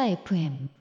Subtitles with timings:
[0.00, 0.79] 스텔라 FM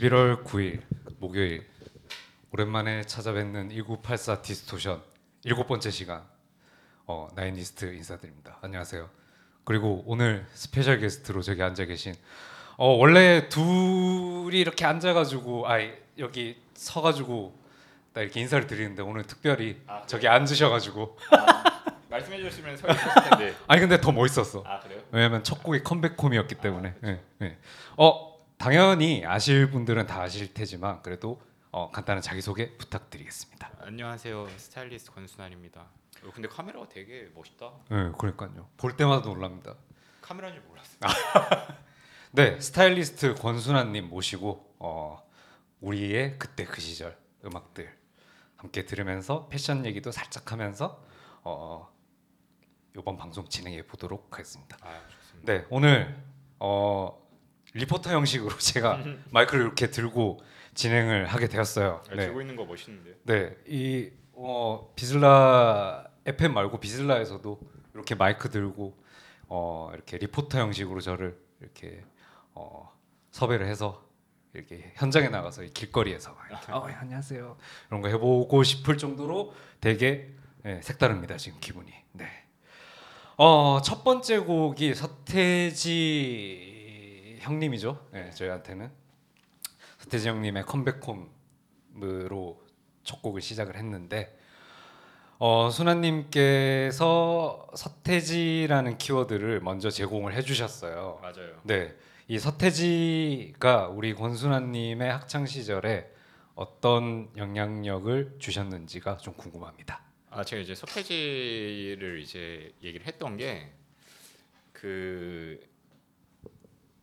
[0.00, 0.80] 11월 9일
[1.18, 1.66] 목요일
[2.52, 5.02] 오랜만에 찾아뵙는 1984 Distortion
[5.44, 6.22] 일곱 번째 시간
[7.06, 8.56] 어, 나인리스트 인사드립니다.
[8.62, 9.10] 안녕하세요.
[9.64, 12.14] 그리고 오늘 special guest로 저기 앉아 계신
[12.78, 15.76] 어, 원래 둘이 이렇게 앉아가지고 아
[16.18, 17.54] 여기 서가지고
[18.14, 23.54] 나 이렇게 인사를 드리는데 오늘 특별히 아, 저기 앉으셔가지고 아, 말씀해 주셨으면 서 있었을 텐데
[23.66, 24.64] 아니 근데 더 멋있었어.
[24.66, 25.02] 아 그래요?
[25.10, 26.88] 왜냐면 첫 곡이 컴백홈이었기 때문에.
[26.88, 27.58] 아, 네, 네.
[27.98, 28.29] 어
[28.60, 31.40] 당연히 아실 분들은 다 아실 테지만 그래도
[31.70, 33.70] 어, 간단한 자기 소개 부탁드리겠습니다.
[33.80, 35.80] 안녕하세요 스타일리스트 권순환입니다.
[35.80, 37.72] 어, 근데 카메라가 되게 멋있다.
[37.90, 38.68] 예, 그러니까요.
[38.76, 39.76] 볼 때마다 놀랍니다.
[40.20, 41.00] 카메라인 줄 몰랐어요.
[42.32, 45.26] 네, 스타일리스트 권순환님 모시고 어,
[45.80, 47.90] 우리의 그때 그 시절 음악들
[48.56, 51.02] 함께 들으면서 패션 얘기도 살짝 하면서
[51.44, 51.90] 어,
[52.94, 54.76] 이번 방송 진행해 보도록 하겠습니다.
[54.82, 55.00] 아.
[55.44, 56.22] 네, 오늘
[56.58, 57.29] 어,
[57.74, 60.40] 리포터 형식으로 제가 마이크를 이렇게 들고
[60.74, 62.02] 진행을 하게 되었어요.
[62.10, 63.14] 아, 네, 들고 있는 거 멋있는데.
[63.24, 64.10] 네, 이
[64.42, 67.60] 어 VISLA FM 말고 VISLA에서도
[67.92, 68.96] 이렇게 마이크 들고
[69.48, 72.02] 어 이렇게 리포터 형식으로 저를 이렇게
[72.54, 72.90] 어
[73.32, 74.02] 섭외를 해서
[74.54, 77.54] 이렇게 현장에 나가서 이 길거리에서 막 이렇게 어, 예, 안녕하세요
[77.88, 80.30] 이런 거 해보고 싶을 정도로 되게
[80.64, 81.92] 예, 색다릅니다 지금 기분이.
[82.12, 82.26] 네.
[83.36, 86.69] 어 첫 번째 곡이 서태지
[87.40, 88.08] 형님이죠.
[88.12, 88.90] 네, 저희한테는
[89.98, 92.64] 서태지 형님의 컴백홈으로
[93.02, 94.38] 첫 곡을 시작을 했는데
[95.38, 101.18] 어, 순아님께서 서태지라는 키워드를 먼저 제공을 해주셨어요.
[101.22, 101.60] 맞아요.
[101.64, 101.96] 네,
[102.28, 106.12] 이 서태지가 우리 권순아님의 학창 시절에
[106.54, 110.02] 어떤 영향력을 주셨는지가 좀 궁금합니다.
[110.28, 113.80] 아 제가 이제 서태지를 이제 얘기를 했던 게
[114.80, 115.60] 그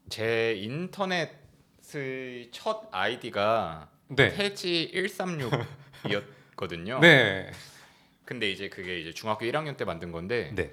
[0.10, 7.00] 제 인터넷의 첫 아이디가 네, 태지 136이었거든요.
[7.02, 7.52] 네,
[8.26, 10.72] 근데 이제 그게 이제 중학교 1학년 때 만든 건데 네,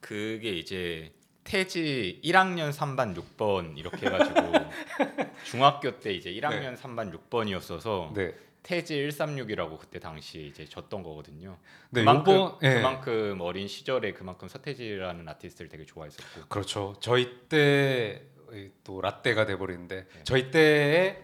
[0.00, 1.12] 그게 이제
[1.44, 4.52] 태지 1학년 3반 6번 이렇게 해가지고
[5.44, 8.34] 중학교 때 이제 1학년 3반 6번이었어서 네.
[8.66, 11.56] 태지 136이라고 그때 당시에 이제 졌던 거거든요.
[11.90, 12.74] 네, 그만큼 요번- 예.
[12.74, 16.94] 그만큼 어린 시절에 그만큼 서태지라는 아티스트를 되게 좋아했었고 그렇죠.
[17.00, 18.22] 저희 때
[18.84, 20.20] 또 라떼가 돼버리는데 네.
[20.22, 21.18] 저희 때에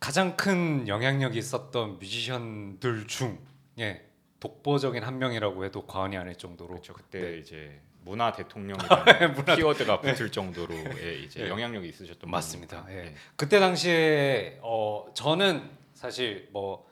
[0.00, 4.06] 가장 큰 영향력이 있었던 뮤지션들 중에
[4.40, 6.94] 독보적인 한 명이라고 해도 과언이 아닐 정도로 그렇죠.
[6.94, 7.38] 그때 네.
[7.38, 8.88] 이제 문화 대통령이라는
[9.36, 11.48] 문화- 키워드가 붙을 정도로의 이제 네.
[11.50, 12.86] 영향력이 있으셨던 맞습니다.
[12.88, 12.94] 예.
[12.94, 13.14] 네.
[13.36, 16.86] 그때 당시에 어 저는 사실 뭐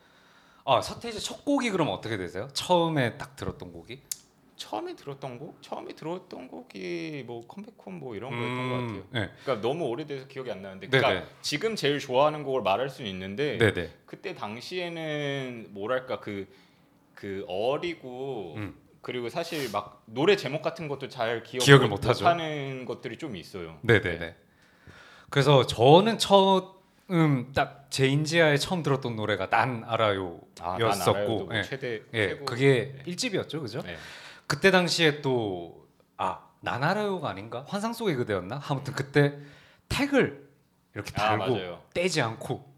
[0.64, 2.48] 아, 서태지 첫 곡이 그럼 어떻게 되세요?
[2.52, 4.02] 처음에 딱 들었던 곡이?
[4.56, 9.04] 처음에 들었던 곡, 처음에 들었던 곡이 뭐 컴백홈 뭐 이런 거였던 것 같아요.
[9.10, 9.32] 네.
[9.44, 11.02] 그러니까 너무 오래돼서 기억이 안 나는데, 네네.
[11.02, 13.92] 그러니까 지금 제일 좋아하는 곡을 말할 수는 있는데 네, 네.
[14.06, 16.48] 그때 당시에는 뭐랄까 그
[17.16, 18.76] 그 어리고 음.
[19.00, 22.24] 그리고 사실 막 노래 제목 같은 것도 잘 기억 못하죠.
[22.24, 23.78] 못하는 것들이 좀 있어요.
[23.82, 24.36] 네, 네, 네.
[25.30, 26.75] 그래서 저는 처
[27.10, 31.62] 음 딱 제 인지하에 처음 들었던 노래가 난 알아요였었고, 아, 난 예.
[31.62, 32.44] 최대 예, 최고.
[32.44, 33.02] 그게 네.
[33.06, 33.80] 일집이었죠 그죠?
[33.82, 33.96] 네.
[34.46, 35.86] 그때 당시에 또
[36.16, 37.64] 아, 나나라요가 아닌가?
[37.68, 38.60] 환상 속의 그대였나?
[38.68, 39.38] 아무튼 그때
[39.88, 40.46] 태그를
[40.94, 41.82] 이렇게 아 달고 맞아요.
[41.94, 42.74] 떼지 않고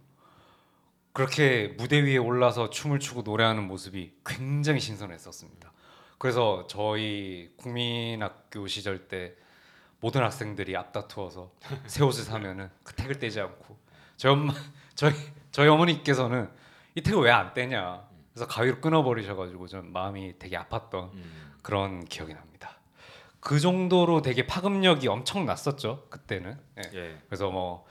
[1.12, 5.72] 그렇게 무대 위에 올라서 춤을 추고 노래하는 모습이 굉장히 신선했었습니다.
[6.18, 9.34] 그래서 저희 국민학교 시절 때
[10.00, 11.50] 모든 학생들이 앞다투어서
[11.86, 13.77] 새 옷을 사면은 그 태그를 떼지 않고
[14.18, 14.52] 저희 엄마
[14.94, 15.14] 저희
[15.50, 16.50] 저희 어머니께서는
[16.94, 21.54] 이 태그 왜 안 떼냐 그래서 가위로 끊어버리셔가지고 좀 마음이 되게 아팠던 음.
[21.62, 22.78] 그런 기억이 납니다.
[23.40, 26.58] 그 정도로 되게 파급력이 엄청 났었죠 그때는.
[26.78, 26.82] 예.
[26.98, 27.18] 예.
[27.28, 27.86] 그래서 뭐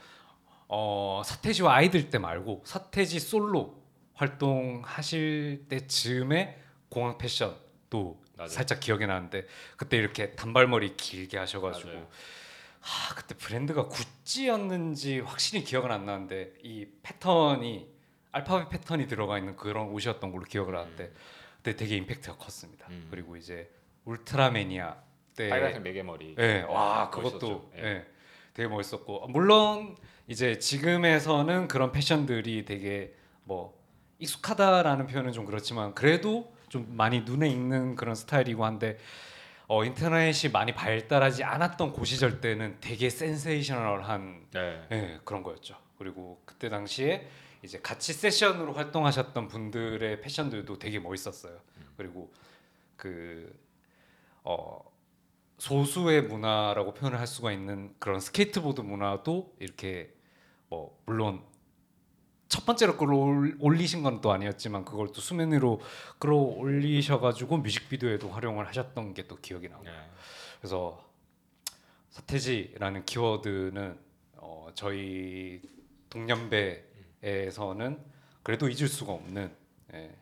[0.68, 3.82] 어, 서태지와 아이들 때 말고 서태지 솔로
[4.14, 8.48] 활동하실 때쯤에 공항 패션도 맞아요.
[8.48, 9.46] 살짝 기억이 나는데
[9.76, 12.08] 그때 이렇게 단발머리 길게 하셔가지고 맞아요.
[12.88, 17.86] 아 그때 브랜드가 구찌였는지 확실히 기억은 안 나는데 이 패턴이
[18.32, 21.12] 알파벳 패턴이 들어가 있는 그런 옷이었던 걸로 기억을 하는데
[21.56, 22.86] 그때 되게 임팩트가 컸습니다.
[22.88, 23.08] 음.
[23.10, 23.70] 그리고 이제
[24.04, 24.96] 울트라매니아
[25.36, 26.36] 때 빨간색 매개머리.
[26.38, 27.70] 예, 와 네, 그것도 멋있었죠.
[27.76, 27.84] 예.
[27.84, 28.06] 예.
[28.54, 33.14] 되게 멋있었고 물론 이제 지금에서는 그런 패션들이 되게
[33.44, 33.78] 뭐
[34.18, 38.98] 익숙하다라는 표현은 좀 그렇지만 그래도 좀 많이 눈에 익는 그런 스타일이고 한데
[39.70, 44.88] 어, 인터넷이 많이 발달하지 않았던 그 시절 때는 되게 센세이셔널한 네.
[44.90, 45.76] 예, 그런 거였죠.
[45.98, 47.28] 그리고 그때 당시에
[47.62, 51.60] 이제 같이 세션으로 활동하셨던 분들의 패션들도 되게 멋있었어요.
[51.98, 52.32] 그리고
[52.96, 53.54] 그
[54.42, 54.80] 어,
[55.58, 60.14] 소수의 문화라고 표현을 할 수가 있는 그런 스케이트보드 문화도 이렇게
[60.70, 61.42] 뭐 물론
[62.48, 65.80] 첫 번째로 끌어올리신 건 또 아니었지만 그걸 또 수면 위로
[66.18, 69.90] 끌어올리셔가지고 뮤직비디오에도 활용을 하셨던 게 또 기억이 나고 네.
[70.60, 71.04] 그래서
[72.10, 73.98] 서태지라는 키워드는
[74.36, 75.60] 어, 저희
[76.10, 78.02] 동년배에서는
[78.42, 79.54] 그래도 잊을 수가 없는
[79.92, 80.14] 예,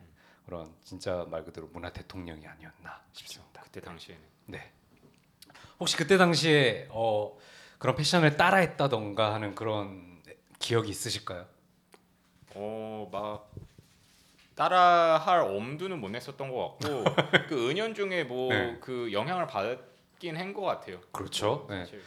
[0.45, 3.63] 그런 진짜 말 그대로 문화 대통령이 아니었나 싶습니다.
[3.63, 4.73] 그때 당시에는 네.
[5.79, 7.37] 혹시 그때 당시에 어,
[7.79, 10.23] 그런 패션을 따라했다던가 하는 그런
[10.59, 11.47] 기억이 있으실까요?
[12.57, 13.51] 어 막
[14.55, 17.05] 따라 할 엄두는 못 냈었던 것 같고
[17.49, 18.79] 그 은연 중에 뭐 네.
[18.81, 21.01] 그 영향을 받긴 한 것 같아요.
[21.13, 21.67] 그렇죠.
[21.69, 21.81] 네.
[21.81, 22.03] 사실.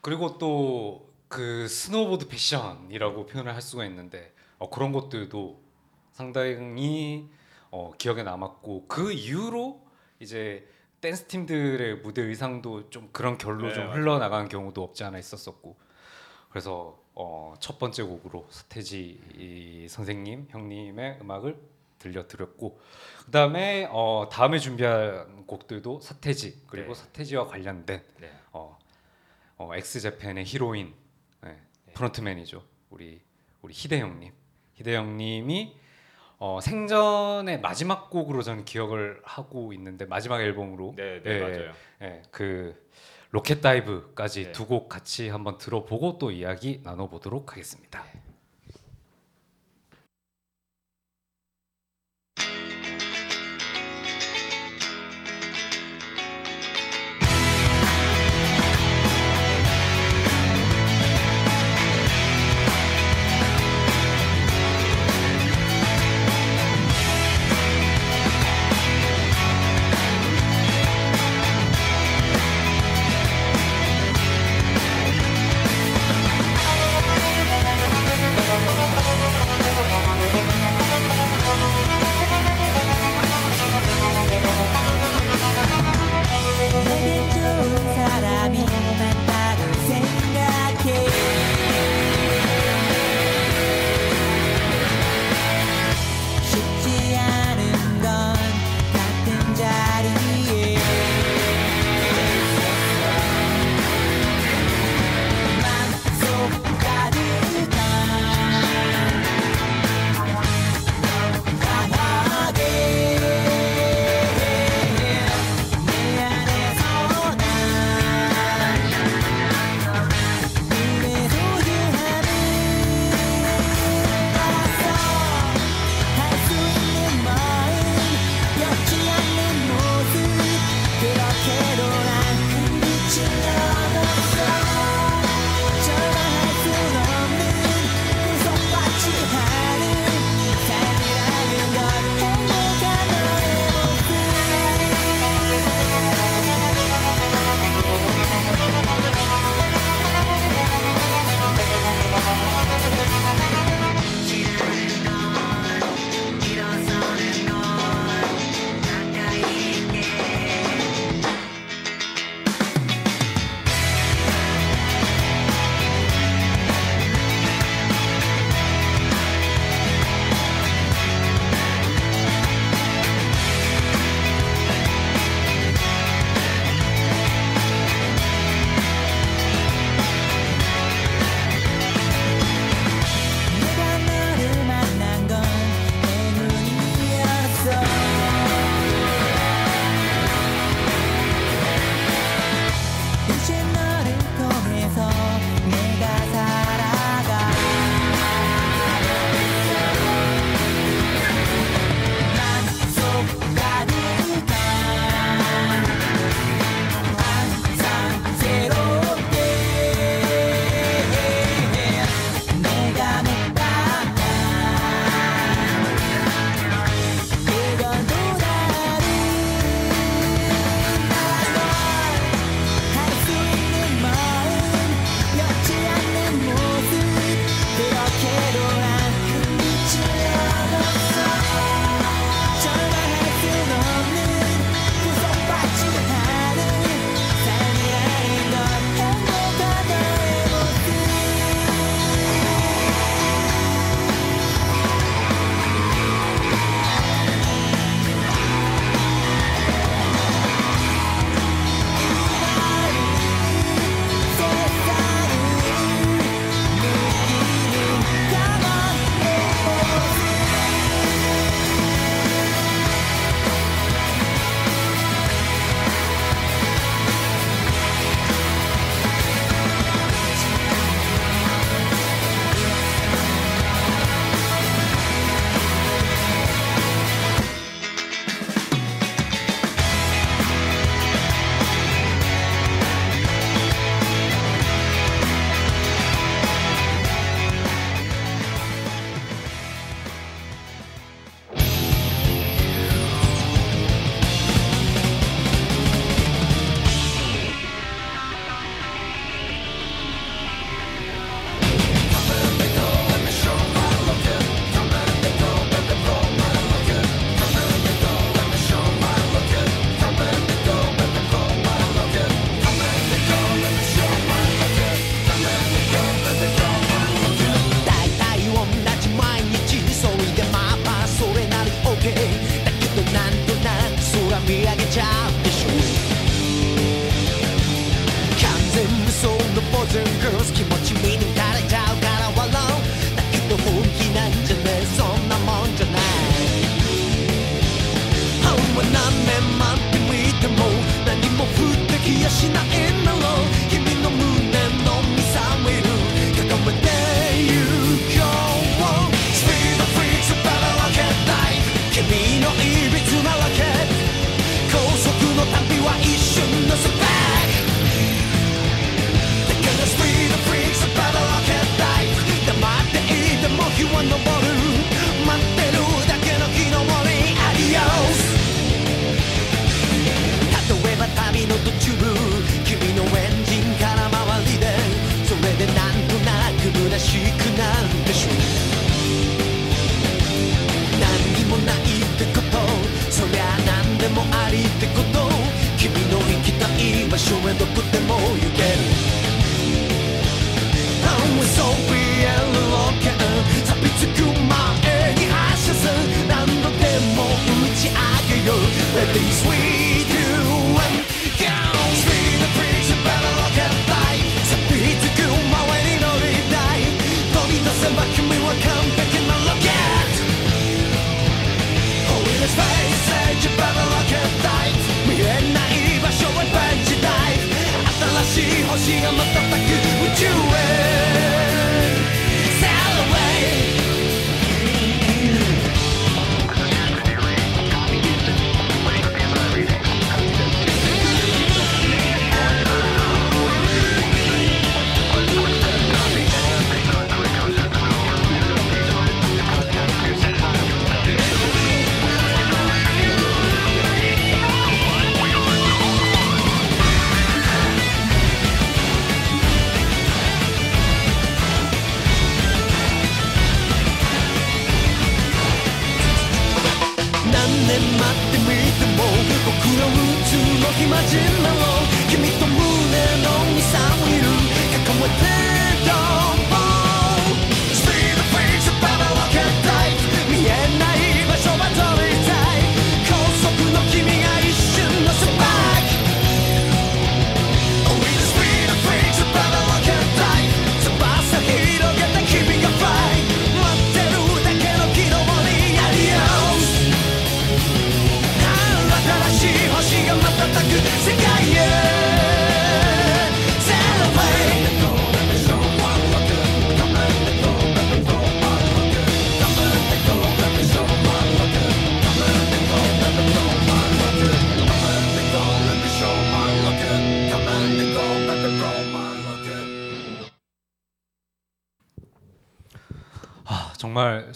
[0.00, 5.60] 그리고 또 그 스노보드 패션이라고 표현을 할 수가 있는데 어, 그런 것들도
[6.12, 7.28] 상당히
[7.72, 9.84] 어, 기억에 남았고 그 이후로
[10.20, 10.68] 이제
[11.00, 13.90] 댄스 팀들의 무대 의상도 좀 그런 결로 네, 좀.
[13.90, 15.76] 흘러나가는 경우도 없지 않아 있었었고
[16.54, 21.58] 그래서 어, 첫 번째 곡으로 서태지 이 선생님 형님의 음악을
[21.98, 22.80] 들려드렸고
[23.24, 27.00] 그 다음에 어, 다음에 준비한 곡들도 서태지 그리고 네.
[27.00, 28.32] 서태지와 관련된 네.
[28.52, 28.78] 어,
[29.56, 30.94] 어, 엑스제팬의 히로인
[31.40, 31.60] 네,
[31.92, 33.20] 프론트맨이죠 우리
[33.60, 34.32] 우리 희대 형님
[34.74, 35.76] 희대 형님이
[36.38, 41.72] 어, 생전의 마지막 곡으로 저는 기억을 하고 있는데 마지막 앨범으로 네, 네 예, 맞아요.
[42.02, 42.80] 예, 그
[43.34, 44.52] 로켓 다이브까지 네.
[44.52, 48.04] 두곡 같이 한번 들어보고 또 이야기 나눠보도록 하겠습니다.
[48.04, 48.23] 내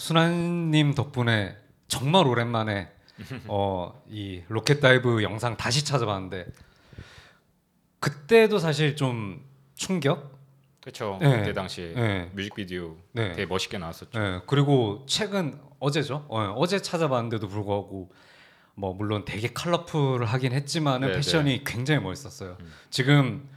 [0.09, 1.55] 순환님 덕분에
[1.87, 2.89] 정말 오랜만에
[3.45, 6.47] 어, 이 Rocket Dive 영상 다시 찾아봤는데
[7.99, 9.45] 그때도 사실 좀
[9.75, 10.39] 충격.
[10.81, 11.19] 그렇죠.
[11.21, 11.37] 네.
[11.37, 12.31] 그때 당시에 네.
[12.33, 13.33] 뮤직비디오 네.
[13.33, 14.19] 되게 멋있게 나왔었죠.
[14.19, 16.25] 예, 그리고 최근 어제죠.
[16.27, 18.11] 어, 어제 찾아봤는데도 불구하고
[18.73, 22.57] 뭐 물론 되게 컬러풀하긴 했지만은 네, 패션이 굉장히 멋있었어요.
[22.89, 23.47] 지금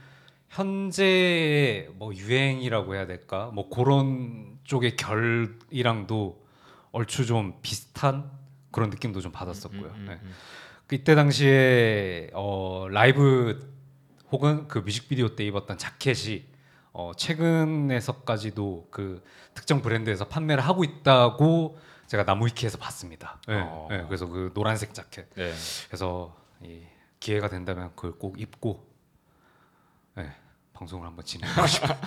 [0.49, 3.49] 현재 뭐 유행이라고 해야 될까?
[3.55, 6.42] 뭐 그런 쪽의 결이랑도
[6.93, 8.31] 얼추 좀 비슷한
[8.71, 9.81] 그런 느낌도 좀 받았었고요.
[9.81, 10.19] 음, 음, 네.
[10.23, 10.33] 음.
[10.87, 13.73] 그때 당시에 어, 라이브
[14.31, 16.45] 혹은 그 뮤직비디오 때 입었던 자켓이
[16.93, 23.39] 어, 최근에서까지도 그 특정 브랜드에서 판매를 하고 있다고 제가 나무위키에서 봤습니다.
[23.47, 23.87] 네, 어.
[23.89, 25.33] 네, 그래서 그 노란색 자켓.
[25.33, 25.53] 네.
[25.87, 26.83] 그래서 이
[27.19, 28.87] 기회가 된다면 그걸 꼭 입고
[30.15, 30.31] 네,
[30.83, 31.97] 방송을 한번 진행하고 싶어요.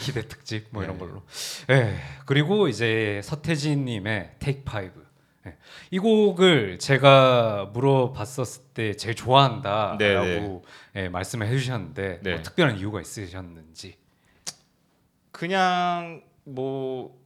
[0.00, 1.00] 희대 특집 뭐 이런 네.
[1.00, 1.22] 걸로.
[1.68, 5.02] 네, 그리고 이제 서태진님의 Take Five.
[5.44, 5.56] 네,
[5.90, 12.34] 이 곡을 제가 물어봤었을 때 제일 좋아한다라고 네, 예, 말씀을 해주셨는데 네.
[12.34, 13.96] 뭐 특별한 이유가 있으셨는지.
[15.30, 17.20] 그냥 뭐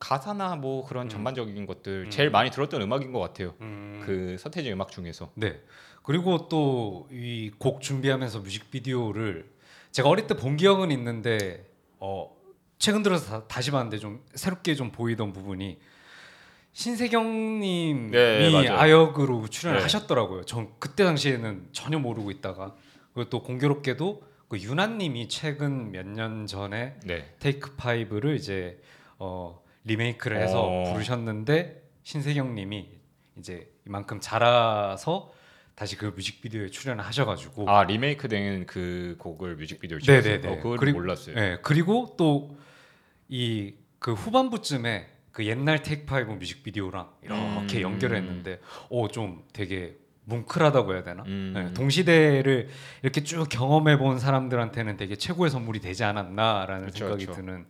[0.00, 1.08] 가사나 뭐 그런 음.
[1.08, 2.10] 전반적인 것들 음.
[2.10, 3.54] 제일 많이 들었던 음악인 것 같아요.
[3.60, 5.30] 음, 그 서태진 음악 중에서.
[5.34, 5.60] 네.
[6.02, 9.50] 그리고 또 이 곡 준비하면서 뮤직비디오를
[9.92, 11.64] 제가 어릴 때 본 기억은 있는데
[12.00, 12.34] 어
[12.78, 15.78] 최근 들어서 다, 시 봤는데 좀 새롭게 좀 보이던 부분이
[16.72, 18.74] 신세경님이 네, 맞아요.
[18.78, 19.82] 아역으로 출연을 네.
[19.82, 20.44] 하셨더라고요.
[20.44, 22.74] 전 그때 당시에는 전혀 모르고 있다가
[23.14, 27.34] 그리고 또 공교롭게도 그 유나님이 최근 몇 년 전에 네.
[27.38, 28.80] 테이크 파이브를 이제
[29.18, 30.92] 어, 리메이크를 해서 어.
[30.92, 32.88] 부르셨는데 신세경님이
[33.38, 35.31] 이제 이만큼 자라서
[35.74, 40.00] 다시 그 뮤직비디오에 출연을 하셔가지고 아 리메이크된 그 곡을 뮤직비디오에.
[40.04, 40.48] 네네네.
[40.48, 41.34] 어, 그걸 그리고- 몰랐어요.
[41.34, 42.56] 네, 그리고 또
[43.30, 47.82] 이 그 후반부쯤에 그 옛날 Take Five 뮤직비디오랑 이렇게 음.
[47.82, 51.22] 연결했는데 오좀 되게 뭉클하다고 해야 되나?
[51.26, 51.52] 음.
[51.54, 52.68] 네, 동시대를
[53.02, 57.36] 이렇게 쭉 경험해 본 사람들한테는 되게 최고의 선물이 되지 않았나라는 그쵸, 생각이 그쵸.
[57.40, 57.64] 드는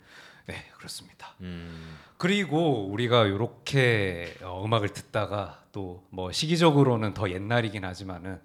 [0.47, 1.35] 네 그렇습니다.
[1.41, 8.39] 음, 그리고 우리가 이렇게 어, 음악을 듣다가 또 뭐 시기적으로는 더 옛날이긴 하지만은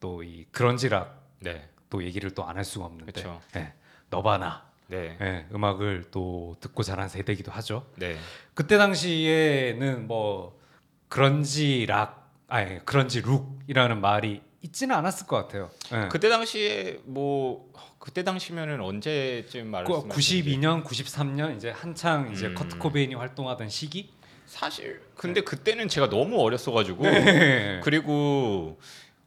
[0.00, 3.10] 또 이 그런지락 네, 또 얘기를 또 안 할 수가 없는데.
[3.12, 3.40] 그쵸.
[3.56, 3.72] 예,
[4.10, 4.66] 너바나.
[4.88, 7.86] 네, 예, 음악을 또 듣고 자란 세대이기도 하죠.
[7.96, 8.18] 네,
[8.52, 10.60] 그때 당시에는 뭐
[11.08, 15.70] 그런지 락 아니 그런지 룩이라는 말이 있지는 않았을 것 같아요.
[15.92, 16.08] 예.
[16.08, 22.54] 그때 당시에 뭐 그때 당시면은 언제쯤 그 92년, 93년 이제 한창 이제 음.
[22.54, 24.10] 커트 코베인이 활동하던 시기.
[24.46, 27.80] 사실 근데 그때는 제가 너무 어렸어가지고 네.
[27.82, 28.78] 그리고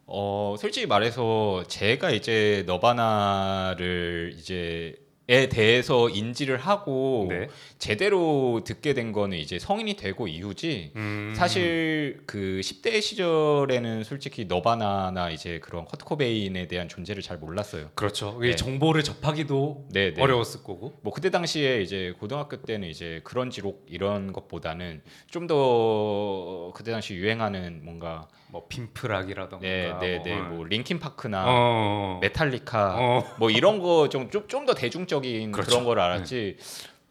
[0.06, 4.94] 어 솔직히 말해서 제가 이제 너바나를 이제
[5.28, 7.48] 에 대해서 인지를 하고 네.
[7.78, 11.32] 제대로 듣게 된 거는 이제 성인이 되고 이후지 음.
[11.36, 17.90] 사실 그 10대 시절에는 솔직히 너바나나 이제 그런 커트 코베인에 대한 존재를 잘 몰랐어요.
[17.94, 18.38] 그렇죠.
[18.42, 18.56] 이 네.
[18.56, 20.22] 정보를 접하기도 네, 네.
[20.22, 20.98] 어려웠을 거고.
[21.02, 27.14] 뭐 그때 당시에 이제 고등학교 때는 이제 그런 지록 이런 것보다는 좀 더 그때 당시
[27.14, 29.66] 유행하는 뭔가 뭐 핑프락이라던가.
[29.66, 32.18] 네, 네, 네, 뭐, 뭐 링킨 파크나 어.
[32.22, 33.24] 메탈리카 어.
[33.38, 35.70] 뭐 이런 거 좀좀더 대중적인 그렇죠.
[35.70, 36.58] 그런 걸 알았지.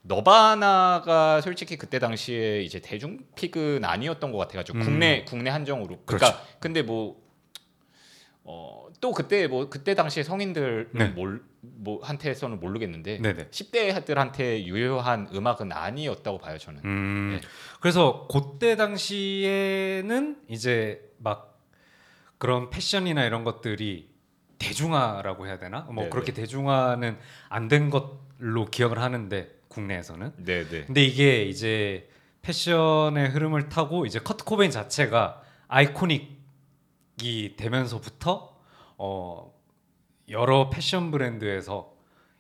[0.01, 4.83] 너바나가 솔직히 그때 당시에 이제 대중 픽은 아니었던 것 같아가지고 음.
[4.83, 5.99] 국내 국내 한정으로.
[6.05, 7.17] 그러니까 근데 뭐
[8.43, 11.07] 어, 또 그때 뭐 그때 당시에 성인들 네.
[11.09, 11.41] 몰
[11.77, 13.47] 뭐 한테서는 모르겠는데 네네.
[13.49, 16.81] 10대들한테 유효한 음악은 아니었다고 봐요 저는.
[16.85, 17.39] 음.
[17.41, 17.47] 네.
[17.79, 21.59] 그래서 그때 당시에는 이제 막
[22.37, 24.09] 그런 패션이나 이런 것들이
[24.59, 25.81] 대중화라고 해야 되나?
[25.81, 26.09] 뭐 네네.
[26.09, 27.17] 그렇게 대중화는
[27.49, 30.33] 안 된 것로 기억을 하는데 국내에서는.
[30.37, 30.85] 네, 네.
[30.85, 32.09] 근데 이게 이제
[32.41, 38.54] 패션의 흐름을 타고 이제 커트 코베인 자체가 아이코닉이 되면서부터
[38.97, 39.53] 어
[40.29, 41.93] 여러 패션 브랜드에서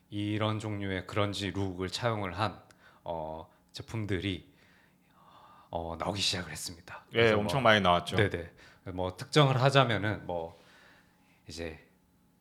[0.09, 2.59] 이런 종류의 그런지 룩을 차용을 한
[3.03, 4.51] 어, 제품들이
[5.69, 7.05] 어, 나오기 시작을 했습니다.
[7.13, 8.15] 예, 그래서 엄청 뭐, 많이 나왔죠.
[8.15, 8.51] 네네.
[8.93, 10.59] 뭐 특정을 하자면은 뭐
[11.47, 11.79] 이제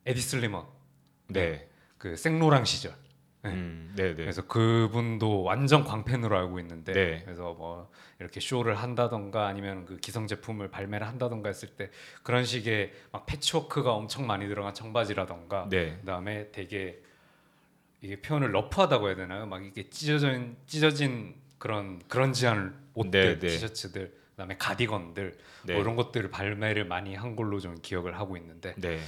[0.06, 0.66] 에디 슬리먼,
[1.28, 1.68] 네.
[1.98, 2.94] 그 생로랑 시절.
[3.44, 3.50] 네.
[3.50, 4.14] 음, 네, 네.
[4.14, 7.22] 그래서 그분도 완전 광팬으로 알고 있는데 네.
[7.24, 11.90] 그래서 뭐 이렇게 쇼를 한다던가 아니면 그 기성 제품을 발매를 한다던가 했을 때
[12.22, 15.96] 그런 식의 막 패치워크가 엄청 많이 들어간 청바지라던가 네.
[16.00, 17.02] 그다음에 되게
[18.00, 19.46] 이게 표현을 러프하다고 해야 되나요?
[19.46, 23.46] 막 이게 찢어진 찢어진 그런 그런 지한 옷들, 네, 네.
[23.48, 25.72] 티셔츠들, 그다음에 가디건들 네.
[25.72, 29.00] 뭐 이런 것들을 발매를 많이 한 걸로 좀 기억을 하고 있는데 네.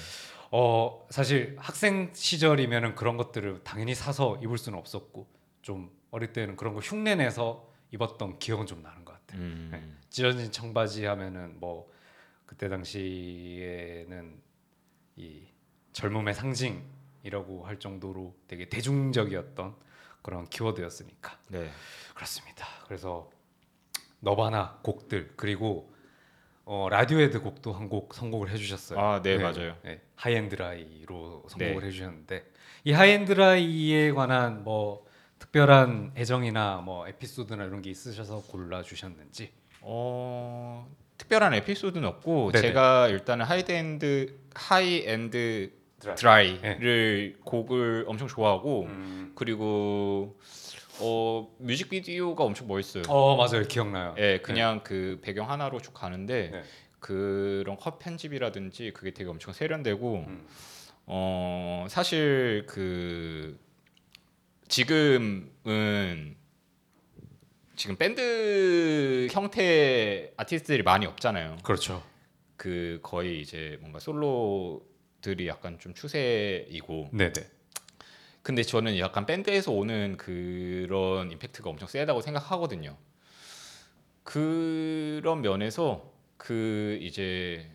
[0.50, 5.26] 어 사실 학생 시절이면은 그런 것들을 당연히 사서 입을 수는 없었고
[5.62, 9.40] 좀 어릴 때는 그런 거 흉내 내서 입었던 기억은 좀 나는 것 같아요.
[9.40, 9.68] 음.
[9.72, 9.82] 네.
[10.08, 11.90] 찢어진 청바지 하면은 뭐
[12.46, 14.40] 그때 당시에는
[15.16, 15.46] 이
[15.92, 19.74] 젊음의 상징이라고 할 정도로 되게 대중적이었던
[20.22, 21.70] 그런 키워드였으니까 네.
[22.14, 22.66] 그렇습니다.
[22.86, 23.30] 그래서
[24.20, 25.94] 너바나 곡들 그리고
[26.68, 28.98] 어, 라디오헤드 곡도 한 곡 선곡을 해주셨어요.
[28.98, 29.76] 아, 네, 맞아요.
[29.84, 31.86] 네, High and Dry로 선곡을 네.
[31.86, 32.44] 해주셨는데
[32.84, 35.06] 이 High and Dry에 관한 뭐
[35.38, 39.52] 특별한 애정이나 뭐 에피소드나 이런 게 있으셔서 골라 주셨는지.
[39.82, 42.66] 어, 특별한 에피소드는 없고 네네.
[42.68, 46.16] 제가 일단은 High and High and Dry.
[46.60, 49.32] Dry를 곡을 엄청 좋아하고 음.
[49.36, 50.36] 그리고
[51.00, 53.04] 어 뮤직비디오가 엄청 멋있어요.
[53.08, 54.14] 어 맞아요 기억나요.
[54.18, 56.62] 예, 그냥 그 배경 하나로 쭉 가는데 네.
[56.98, 60.46] 그런 컷 편집이라든지 그게 되게 엄청 세련되고 음.
[61.06, 63.58] 어 사실 그
[64.68, 66.36] 지금은
[67.76, 71.58] 지금 밴드 형태 아티스트들이 많이 없잖아요.
[71.62, 72.02] 그렇죠.
[72.56, 77.32] 그 거의 이제 뭔가 솔로들이 약간 좀 추세이고 네네.
[78.46, 82.96] 근데 저는 약간 밴드에서 오는 그런 임팩트가 엄청 세다고 생각하거든요.
[84.22, 87.68] 그런 면에서 그 이제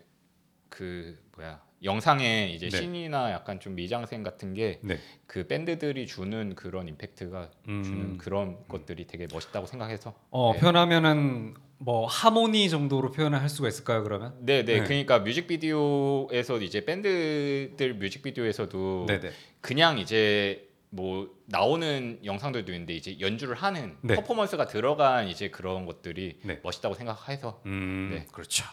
[0.70, 2.78] 그 뭐야 영상에 이제 네.
[2.78, 4.98] 신이나 약간 좀 미장센 같은 게 네.
[5.28, 7.84] 그 밴드들이 주는 그런 임팩트가 음.
[7.84, 10.60] 주는 그런 것들이 되게 멋있다고 생각해서 어 네.
[10.62, 14.36] 표현하면은 뭐 하모니 정도로 표현을 할 수가 있을까요 그러면?
[14.40, 14.80] 네, 네.
[14.80, 14.84] 네.
[14.86, 19.32] 그러니까 뮤직비디오에서 이제 밴드들 뮤직비디오에서도 네네.
[19.62, 24.16] 그냥 이제 뭐 나오는 영상들도 있는데 이제 연주를 하는 네.
[24.16, 26.60] 퍼포먼스가 들어간 이제 그런 것들이 네.
[26.64, 28.26] 멋있다고 생각해서 음, 네.
[28.32, 28.66] 그렇죠.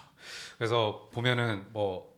[0.56, 2.12] 그래서 보면은 뭐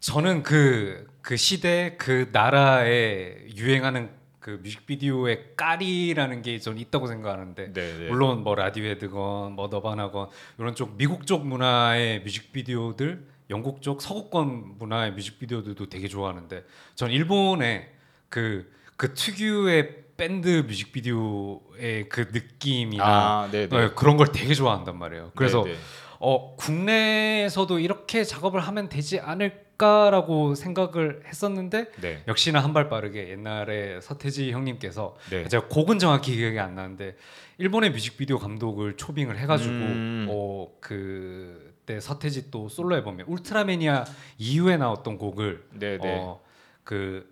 [0.00, 8.08] 저는 그, 그 시대 그 나라에 유행하는 그 뮤직비디오의 깔이라는 게좀 있다고 생각하는데 네, 네.
[8.08, 15.12] 물론 뭐 라디오헤드건 뭐 너바나건 이런 쪽 미국 쪽 문화의 뮤직비디오들 영국 쪽 서구권 문화의
[15.12, 17.88] 뮤직비디오들도 되게 좋아하는데 전 일본의
[18.28, 23.78] 그, 그 특유의 밴드 뮤직비디오의 그 느낌이나 아, 네, 네.
[23.80, 25.32] 네, 그런 걸 되게 좋아한단 말이에요.
[25.34, 25.78] 그래서 네, 네.
[26.20, 32.22] 어, 국내에서도 이렇게 작업을 하면 되지 않을까라고 생각을 했었는데 네.
[32.28, 35.48] 역시나 한 발 빠르게 옛날에 서태지 형님께서 네.
[35.48, 37.16] 제가 곡은 정확히 기억이 안 나는데
[37.58, 40.26] 일본의 뮤직비디오 감독을 초빙을 해가지고 음.
[40.30, 44.04] 어, 그 때 서태지 또 솔로 앨범에 울트라매니아
[44.38, 46.18] 이후에 나왔던 곡을 네, 네.
[46.18, 46.40] 어,
[46.84, 47.30] 그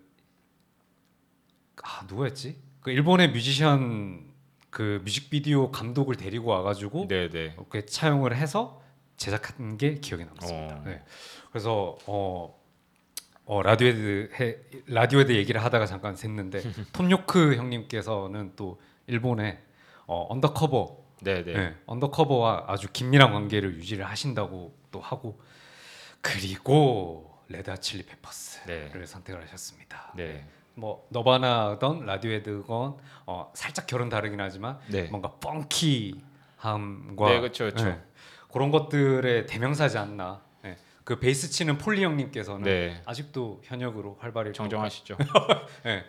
[1.83, 2.57] 아, 누구였지?
[2.81, 4.31] 그 일본의 뮤지션
[4.69, 7.53] 그 뮤직비디오 감독을 데리고 와가지고 네, 네.
[7.57, 8.81] 이렇게 차용을 해서
[9.17, 10.75] 제작한 게 기억에 남습니다.
[10.75, 10.83] 어.
[10.85, 11.03] 네.
[11.51, 12.59] 그래서 어,
[13.45, 16.61] 어 라디오헤드 해, 라디오헤드 얘기를 하다가 잠깐 샜는데
[16.93, 19.59] 톰 요크 형님께서는 또 일본의
[20.07, 21.53] 어, 언더커버 네, 네.
[21.53, 25.39] 네, 언더커버와 아주 긴밀한 관계를 유지를 하신다고 또 하고
[26.19, 29.05] 그리고 레드 칠리 페퍼스를 네.
[29.05, 30.13] 선택을 하셨습니다.
[30.15, 30.45] 네.
[30.73, 35.03] 뭐 너바나던 라디오헤드건 어, 살짝 결은 다르긴 하지만 네.
[35.09, 37.85] 뭔가 펑키함과 네, 그쵸, 그쵸.
[37.85, 38.01] 네,
[38.51, 40.41] 그런 것들의 대명사지 않나.
[40.63, 40.77] 네.
[41.03, 43.01] 그 베이스 치는 폴리 형님께서는 네.
[43.05, 45.17] 아직도 현역으로 활발히 정정하시죠.
[45.83, 46.03] 네.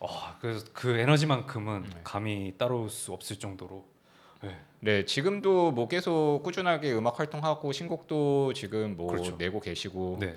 [0.00, 0.08] 어,
[0.40, 2.00] 그래서 그 에너지만큼은 네.
[2.04, 3.97] 감히 따라올 수 없을 정도로.
[4.42, 4.56] 네.
[4.80, 9.36] 네, 지금도 뭐 계속 꾸준하게 음악 활동하고 신곡도 지금 뭐 그렇죠.
[9.36, 10.34] 내고 계시고 네.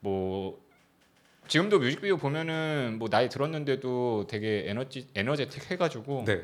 [0.00, 0.60] 뭐
[1.46, 6.42] 지금도 뮤직비디오 보면은 뭐 나이 들었는데도 되게 에너지 에너제틱 해가지고 네.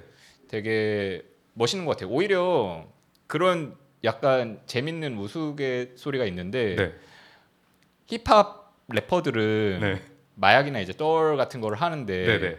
[0.49, 1.23] 되게
[1.55, 2.11] 멋있는 것 같아요.
[2.11, 2.87] 오히려
[3.27, 6.95] 그런 약간 재밌는 우스갯 소리가 있는데 네.
[8.07, 10.03] 힙합 래퍼들은 네.
[10.35, 12.39] 마약이나 이제 떨 같은 거를 하는데 네.
[12.39, 12.59] 네.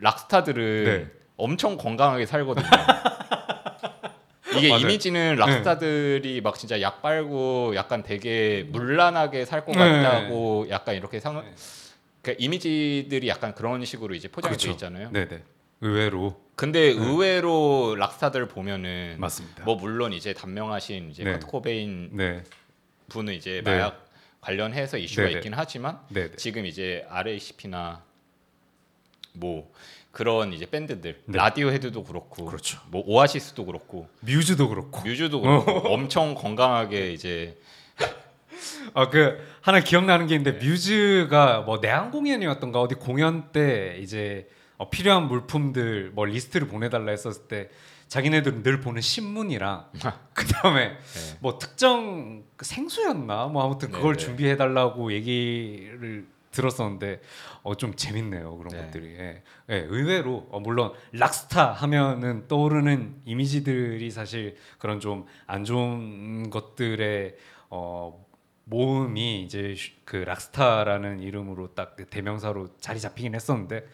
[0.00, 1.10] 락스타들은 네.
[1.36, 2.66] 엄청 건강하게 살거든요.
[4.58, 4.82] 이게 맞아요.
[4.82, 9.78] 이미지는 락스타들이 막 진짜 약 빨고 약간 되게 물란하게 살것 네.
[9.78, 11.54] 같다고 약간 이렇게 상 네.
[12.22, 14.68] 그 이미지들이 약간 그런 식으로 이제 포장이 그렇죠.
[14.68, 15.10] 돼 있잖아요.
[15.12, 15.42] 네, 네.
[15.80, 19.64] 의외로 근데 의외로 락스타들 보면은 맞습니다.
[19.64, 21.32] 뭐 물론 이제 단명하신 이제 네.
[21.32, 22.42] 커트 코베인 네.
[23.08, 23.70] 분은 이제 네.
[23.70, 24.06] 마약
[24.40, 25.38] 관련해서 이슈가 네, 네.
[25.38, 26.36] 있긴 하지만 네, 네.
[26.36, 28.02] 지금 이제 RACP나
[29.32, 29.72] 뭐
[30.14, 31.36] 그런 이제 밴드들 네.
[31.38, 32.80] 라디오 헤드도 그렇고 그렇죠.
[32.88, 35.02] 뭐 오아시스도 그렇고 뮤즈도 그렇고.
[35.02, 37.58] 뮤즈도 그렇고 엄청 건강하게 이제
[38.94, 40.38] 아 그 하나 기억나는 게 네.
[40.38, 47.10] 있는데 뮤즈가 뭐 내한 공연이었던가 어디 공연 때 이제 어, 필요한 물품들 뭐 리스트를 보내달라
[47.10, 47.70] 했었을 때
[48.08, 49.86] 자기네들은 늘 보는 신문이랑
[50.34, 51.36] 그다음에 네.
[51.40, 54.24] 뭐 특정 그 생수였나 뭐 아무튼 네, 그걸 네.
[54.24, 57.20] 준비해 달라고 얘기를 들었었는데
[57.62, 58.84] 어 좀 재밌네요 그런 네.
[58.84, 59.42] 것들이 예.
[59.70, 67.36] 예, 의외로 어, 물론 락스타 하면은 떠오르는 이미지들이 사실 그런 좀 안 좋은 것들의
[67.70, 68.24] 어
[68.64, 73.86] 모음이 이제 슈- 그 락스타라는 이름으로 딱그 대명사로 자리 잡히긴 했었는데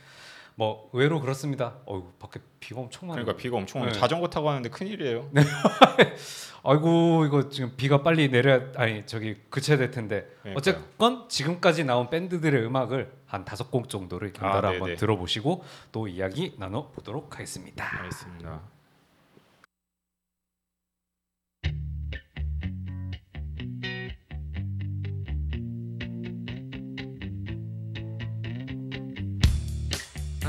[0.60, 1.76] 뭐 의외로 그렇습니다.
[1.88, 3.24] 어유 밖에 비가 엄청 많아요.
[3.24, 3.92] 그러니까 비가 엄청 오네.
[3.92, 3.98] 네.
[3.98, 5.30] 자전거 타고 하는데 큰 일이에요.
[6.62, 10.54] 아이고 이거 지금 비가 빨리 내려 아니 저기 그쳐야 될 텐데 그러니까요.
[10.58, 14.96] 어쨌건 지금까지 나온 밴드들의 음악을 한 다섯 곡 정도를 연달아 아, 한번 네네.
[14.96, 17.98] 들어보시고 또 이야기 나눠 보도록 하겠습니다.
[18.00, 18.60] 알겠습니다.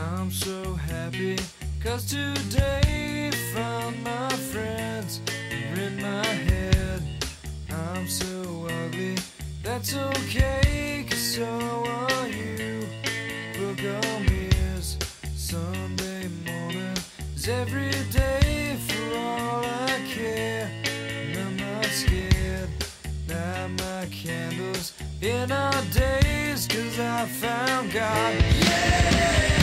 [0.02, 1.38] I'm so happy
[1.84, 7.04] cause today found my friends are in my head.
[7.70, 9.18] I'm so ugly,
[9.62, 12.82] that's okay cause so are you.
[13.58, 14.98] Book on mirrors,
[15.36, 16.98] Sunday morning
[17.36, 20.72] is every day for all I care.
[20.84, 22.70] And I'm not scared,
[23.30, 28.36] light my candles in our days cause I found God.
[28.44, 29.61] I'm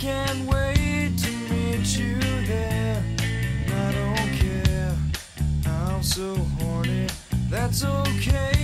[0.00, 3.04] can't wait to meet you there.
[3.68, 4.96] I don't care.
[5.66, 7.06] I'm so horny.
[7.50, 8.59] That's okay.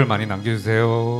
[0.00, 1.19] 댓글 많이 남겨주세요.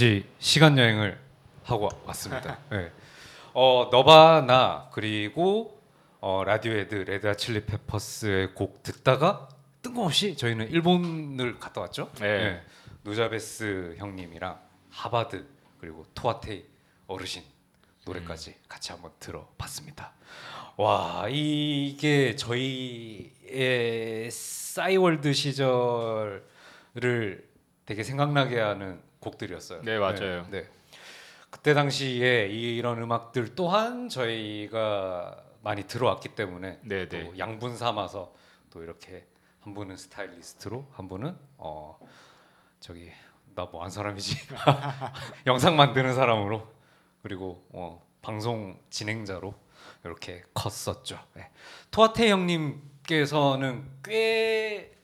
[0.00, 1.20] 잠시 시간 여행을
[1.62, 2.56] 하고 왔습니다.
[2.72, 2.90] 네.
[3.52, 5.78] 어 너바나 그리고
[6.20, 9.46] 어, 라디오헤드 레드아 칠리 페퍼스의 곡 듣다가
[9.82, 12.10] 뜬금없이 저희는 일본을 갔다 왔죠.
[12.18, 12.62] 네.
[13.04, 15.46] 누자베스 형님이랑 하바드
[15.78, 16.64] 그리고 토와 테이
[17.06, 17.42] 어르신
[18.06, 20.14] 노래까지 같이 한번 들어봤습니다.
[20.78, 26.46] 와 이게 저희의 싸이월드 시절을
[27.84, 29.82] 되게 생각나게 하는 곡들이었어요.
[29.82, 30.46] 네, 맞아요.
[30.50, 30.68] 네.
[31.50, 37.32] 그때 당시에 이런 음악들 또한 저희가 많이 들어왔기 때문에 네, 또 네.
[37.38, 38.32] 양분 삼아서
[38.70, 39.26] 또 이렇게
[39.60, 41.98] 한 분은 스타일리스트로 한 분은 어
[42.78, 43.10] 저기
[43.54, 44.36] 나 뭐 한 사람이지
[45.46, 46.66] 영상 만드는 사람으로
[47.22, 49.52] 그리고 어 방송 진행자로
[50.04, 51.18] 이렇게 컸었죠.
[51.34, 51.50] 네.
[51.90, 54.96] 토아테 형님께서는 꽤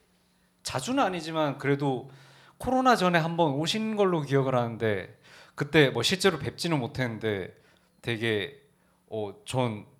[0.63, 2.09] 자주는 아니지만 그래도
[2.57, 5.17] 코로나 전에 한번 오신 걸로 기억을 하는데
[5.55, 7.55] 그때 뭐 실제로 뵙지는 못했는데
[8.01, 8.61] 되게
[9.09, 9.97] 어 전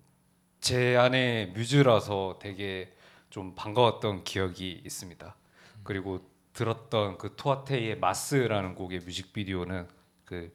[0.60, 2.92] 제 안에 뮤즈라서 되게
[3.30, 5.36] 좀 반가웠던 기억이 있습니다.
[5.84, 6.20] 그리고
[6.52, 9.86] 들었던 그 토아테이의 마스라는 곡의 뮤직비디오는
[10.24, 10.54] 그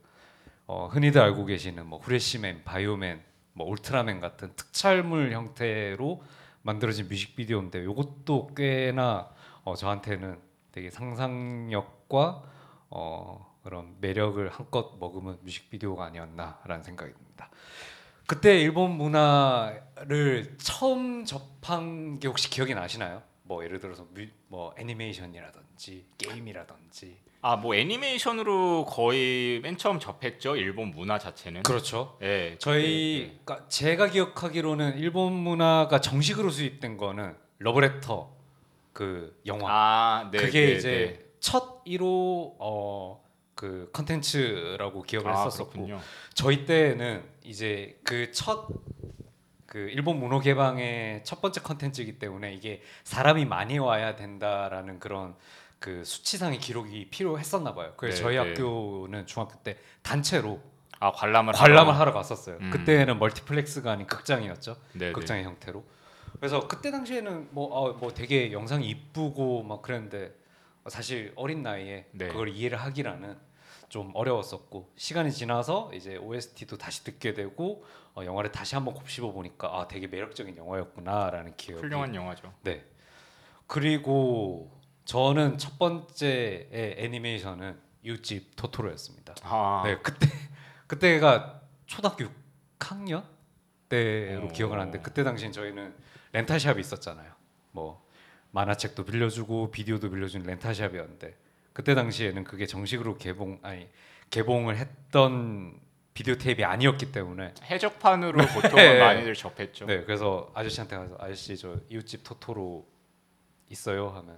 [0.65, 3.23] 어, 흔히들 알고 계시는 뭐 후레시맨, 바이오맨,
[3.53, 6.23] 뭐 울트라맨 같은 특촬물 형태로
[6.61, 9.29] 만들어진 뮤직비디오인데 이것도 꽤나
[9.63, 10.37] 어, 저한테는
[10.73, 12.43] 되게 상상력과
[12.89, 17.49] 어, 그런 매력을 한껏 머금은 뮤직비디오가 아니었나라는 생각이 듭니다.
[18.27, 23.21] 그때 일본 문화를 처음 접한 게 혹시 기억이 나시나요?
[23.43, 30.91] 뭐 예를 들어서 뮤, 뭐 애니메이션이라든지 게임이라든지 아 뭐 애니메이션으로 거의 맨 처음 접했죠 일본
[30.91, 31.63] 문화 자체는.
[31.63, 32.17] 그렇죠.
[32.21, 38.42] 예, 저희 네, 제가 기억하기로는 일본 문화가 정식으로 수입된 거는 러브레터
[38.93, 43.23] 그 영화 아, 네, 그게 네, 이제 첫 1호 어
[43.55, 45.07] 그 컨텐츠라고 네.
[45.07, 45.99] 기억을 아, 했었었고 그렇군요.
[46.33, 48.67] 저희 때는 이제 그 첫
[49.67, 55.35] 그 일본 문호 개방의 첫 번째 컨텐츠이기 때문에 이게 사람이 많이 와야 된다라는 그런
[55.79, 57.93] 그 수치상의 기록이 필요했었나 봐요.
[57.95, 58.49] 그래서 네, 저희 네.
[58.49, 60.59] 학교는 중학교 때 단체로
[60.99, 62.57] 아 관람을 관람을 하러- 하러 갔었어요.
[62.59, 62.69] 음.
[62.71, 64.77] 그때는 멀티플렉스가 아닌 극장이었죠.
[64.93, 65.11] 네, 네.
[65.11, 65.83] 극장의 형태로.
[66.43, 70.35] 그래서 그때 당시에는 뭐, 어, 뭐 되게 영상이 이쁘고 막 그랬는데
[70.87, 72.27] 사실 어린 나이에 네.
[72.27, 73.37] 그걸 이해를 하기라는
[73.87, 79.69] 좀 어려웠었고 시간이 지나서 이제 OST도 다시 듣게 되고 어, 영화를 다시 한번 곱씹어 보니까
[79.69, 82.51] 아 되게 매력적인 영화였구나라는 기억이 훌륭한 영화죠.
[82.63, 82.83] 네.
[83.65, 84.69] 그리고
[85.05, 89.35] 저는 첫 번째의 애니메이션은 이웃집 토토로였습니다.
[89.43, 90.27] 아, 네 그때
[90.87, 92.25] 그때가 초등학교
[92.79, 93.23] 6학년
[93.87, 94.47] 때로 어.
[94.49, 97.31] 기억을 하는데 그때 당시엔 저희는 렌탈샵이 있었잖아요.
[97.71, 98.05] 뭐
[98.51, 101.37] 만화책도 빌려주고 비디오도 빌려주는 렌탈샵이었는데
[101.73, 103.89] 그때 당시에는 그게 정식으로 개봉 아니
[104.29, 105.79] 개봉을 했던
[106.13, 108.99] 비디오 테이프가 아니었기 때문에 해적판으로 보통은 네.
[108.99, 109.85] 많이들 접했죠.
[109.85, 112.87] 네 그래서 아저씨한테 가서 아저씨 저 이웃집 토토로
[113.69, 114.37] 있어요 하면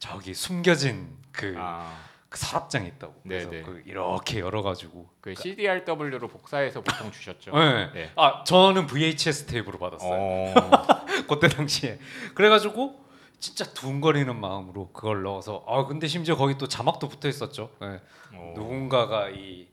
[0.00, 1.96] 저기 숨겨진 그, 아,
[2.32, 3.62] 그 서랍장이 있다고 그래서 네, 네.
[3.62, 7.50] 그 이렇게 열어가지고 그 CDRW로 복사해서 보통 주셨죠.
[7.50, 7.92] 네.
[7.92, 8.10] 네.
[8.16, 10.10] 아 저는 VHS 테이프로 받았어요.
[10.10, 10.54] 어,
[11.28, 11.98] 그때 당시에
[12.34, 13.04] 그래가지고
[13.38, 17.70] 진짜 두근거리는 마음으로 그걸 넣어서 아 근데 심지어 거기 또 자막도 붙어 있었죠.
[17.82, 18.00] 네.
[18.32, 18.54] 어.
[18.56, 19.68] 누군가가 이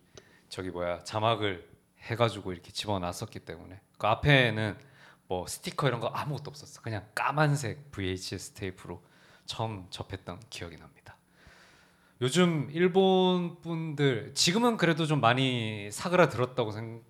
[0.49, 1.65] 저기 뭐야 자막을
[2.01, 4.77] 해가지고 이렇게 집어놨었기 때문에 그 앞에는
[5.29, 6.81] 뭐 스티커 이런 거 아무것도 없었어.
[6.81, 9.01] 그냥 까만색 VHS 테이프로
[9.45, 10.98] 처음 접했던 기억이 납니다.
[12.21, 17.01] 요즘 일본 분들 지금은 그래도 좀 많이 사그라들었다고 생,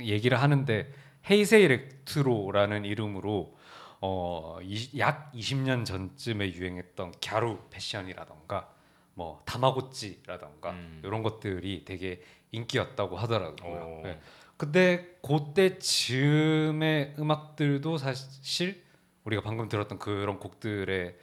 [0.00, 0.92] 얘기를 하는데
[1.28, 3.54] 헤이세이 일렉트로라는 이름으로
[4.00, 8.70] 어, 이, 약 20년 전쯤에 유행했던 갸루 패션이라던가
[9.12, 11.02] 뭐 다마고찌라던가 음.
[11.04, 13.98] 이런 것들이 되게 인기였다고 하더라고요.
[14.00, 14.02] 오.
[14.04, 14.20] 네.
[14.56, 18.82] 근데 그때 즈음의 음악들도 사실
[19.24, 21.14] 우리가 방금 들었던 그런 곡들의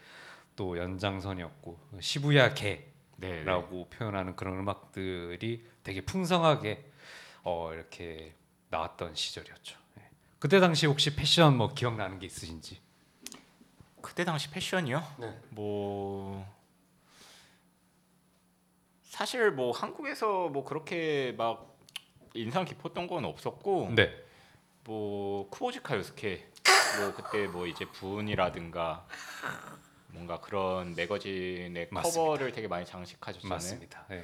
[0.56, 2.93] 또 연장선이었고 시부야 개
[3.24, 3.44] 네.
[3.46, 6.92] 라고 표현하는 그런 음악들이 되게 풍성하게
[7.44, 8.36] 어, 이렇게
[8.70, 9.78] 나왔던 시절이었죠.
[10.00, 10.10] 예.
[10.40, 12.82] 그때 당시 혹시 패션 뭐 기억나는 게 있으신지?
[14.02, 15.16] 그때 당시 패션이요?
[15.20, 15.40] 네.
[15.52, 16.46] 뭐
[19.04, 21.78] 사실 뭐 한국에서 뭐 그렇게 막
[22.34, 24.12] 인상 깊었던 건 없었고 네.
[24.84, 26.46] 뭐 쿠오지카 요스케
[27.00, 29.08] 뭐 그때 뭐 이제 분이라든가
[30.14, 32.02] 뭔가 그런 매거진의 맞습니다.
[32.22, 33.50] 커버를 되게 많이 장식하셨잖아요.
[33.50, 34.06] 맞습니다.
[34.12, 34.24] 예.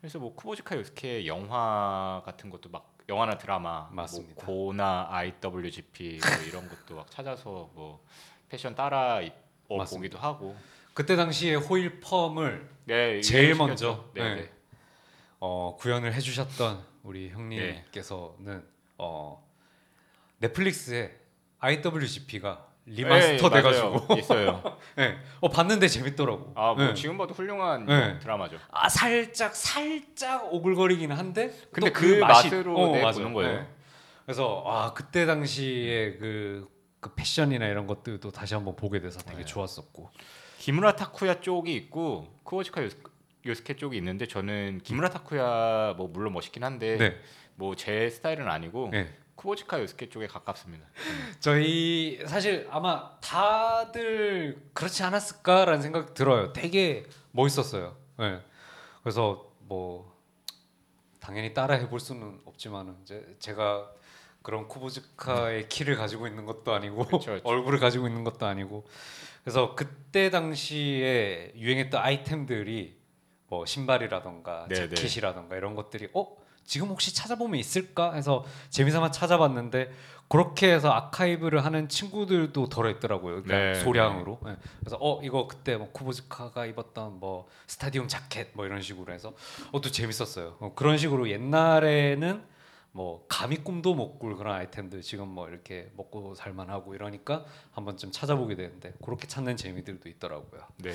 [0.00, 4.44] 그래서 뭐 쿠보지카 요스케 영화 같은 것도 막 영화나 드라마, 맞습니다.
[4.46, 8.02] 뭐 고나 IWGP 뭐 이런 것도 막 찾아서 뭐
[8.48, 9.84] 패션 따라 입어.
[9.84, 10.56] 보기도 하고.
[10.94, 14.08] 그때 당시에 호일 펌을 네, 제일 먼저.
[14.14, 14.34] 네, 네.
[14.42, 14.50] 네.
[15.40, 18.64] 어, 구현을 해주셨던 우리 형님께서는
[18.98, 19.46] 어,
[20.38, 21.16] 넷플릭스에
[21.58, 24.14] IWGP가 리마스터 네, 돼가지고.
[24.18, 24.76] 있어요.
[24.96, 25.16] 네.
[25.40, 26.52] 어 봤는데 재밌더라고.
[26.56, 26.94] 아, 뭐 네.
[26.94, 28.18] 지금 봐도 훌륭한 네.
[28.18, 28.58] 드라마죠.
[28.70, 33.00] 아 살짝 살짝 오글거리긴 한데 근데 또그 맛이- 맛으로 어, 내.
[33.12, 33.60] 보는 거예요.
[33.60, 33.66] 네.
[34.24, 36.68] 그래서 아 그때 당시에 그,
[37.00, 39.32] 그 패션이나 이런 것들도 다시 한번 보게 돼서 네.
[39.32, 40.10] 되게 좋았었고
[40.58, 42.98] 기무라 타쿠야 쪽이 있고 쿠오지카 요스,
[43.46, 47.16] 요스케 쪽이 있는데 저는 기무라 타쿠야 뭐 물론 멋있긴 한데 네.
[47.54, 49.08] 뭐제 스타일은 아니고 네.
[49.40, 50.86] 쿠오지카 요스케 쪽에 가깝습니다.
[51.40, 56.52] 저희 사실 아마 다들 그렇지 않았을까라는 생각 들어요.
[56.52, 57.96] 되게 멋있었어요.
[58.18, 58.38] 네.
[59.02, 60.14] 그래서 뭐
[61.20, 63.90] 당연히 따라 해볼 수는 없지만은 이제 제가
[64.42, 67.40] 그런 쿠보즈카의 키를 가지고 있는 것도 아니고 그쵸, 그쵸.
[67.44, 68.86] 얼굴을 가지고 있는 것도 아니고
[69.42, 72.98] 그래서 그때 당시에 유행했던 아이템들이
[73.46, 74.94] 뭐 신발이라던가 네, 네.
[74.94, 79.90] 재킷이라던가 이런 것들이 어 지금 혹시 찾아보면 있을까 해서 재미삼아 찾아봤는데
[80.28, 83.42] 그렇게 해서 아카이브를 하는 친구들도 덜어 있더라고요.
[83.42, 84.38] 그냥 네, 소량으로.
[84.44, 84.56] 네.
[84.78, 89.32] 그래서 어 이거 그때 뭐 쿠보즈카가 입었던 뭐 스타디움 자켓 뭐 이런 식으로 해서
[89.72, 90.56] 어또 재밌었어요.
[90.60, 92.44] 어, 그런 식으로 옛날에는
[92.92, 98.12] 뭐 감히 꿈도 못 꿀 그런 아이템들 지금 뭐 이렇게 먹고 살만하고 이러니까 한 번쯤
[98.12, 100.60] 찾아보게 되는데 그렇게 찾는 재미들도 있더라고요.
[100.76, 100.92] 네.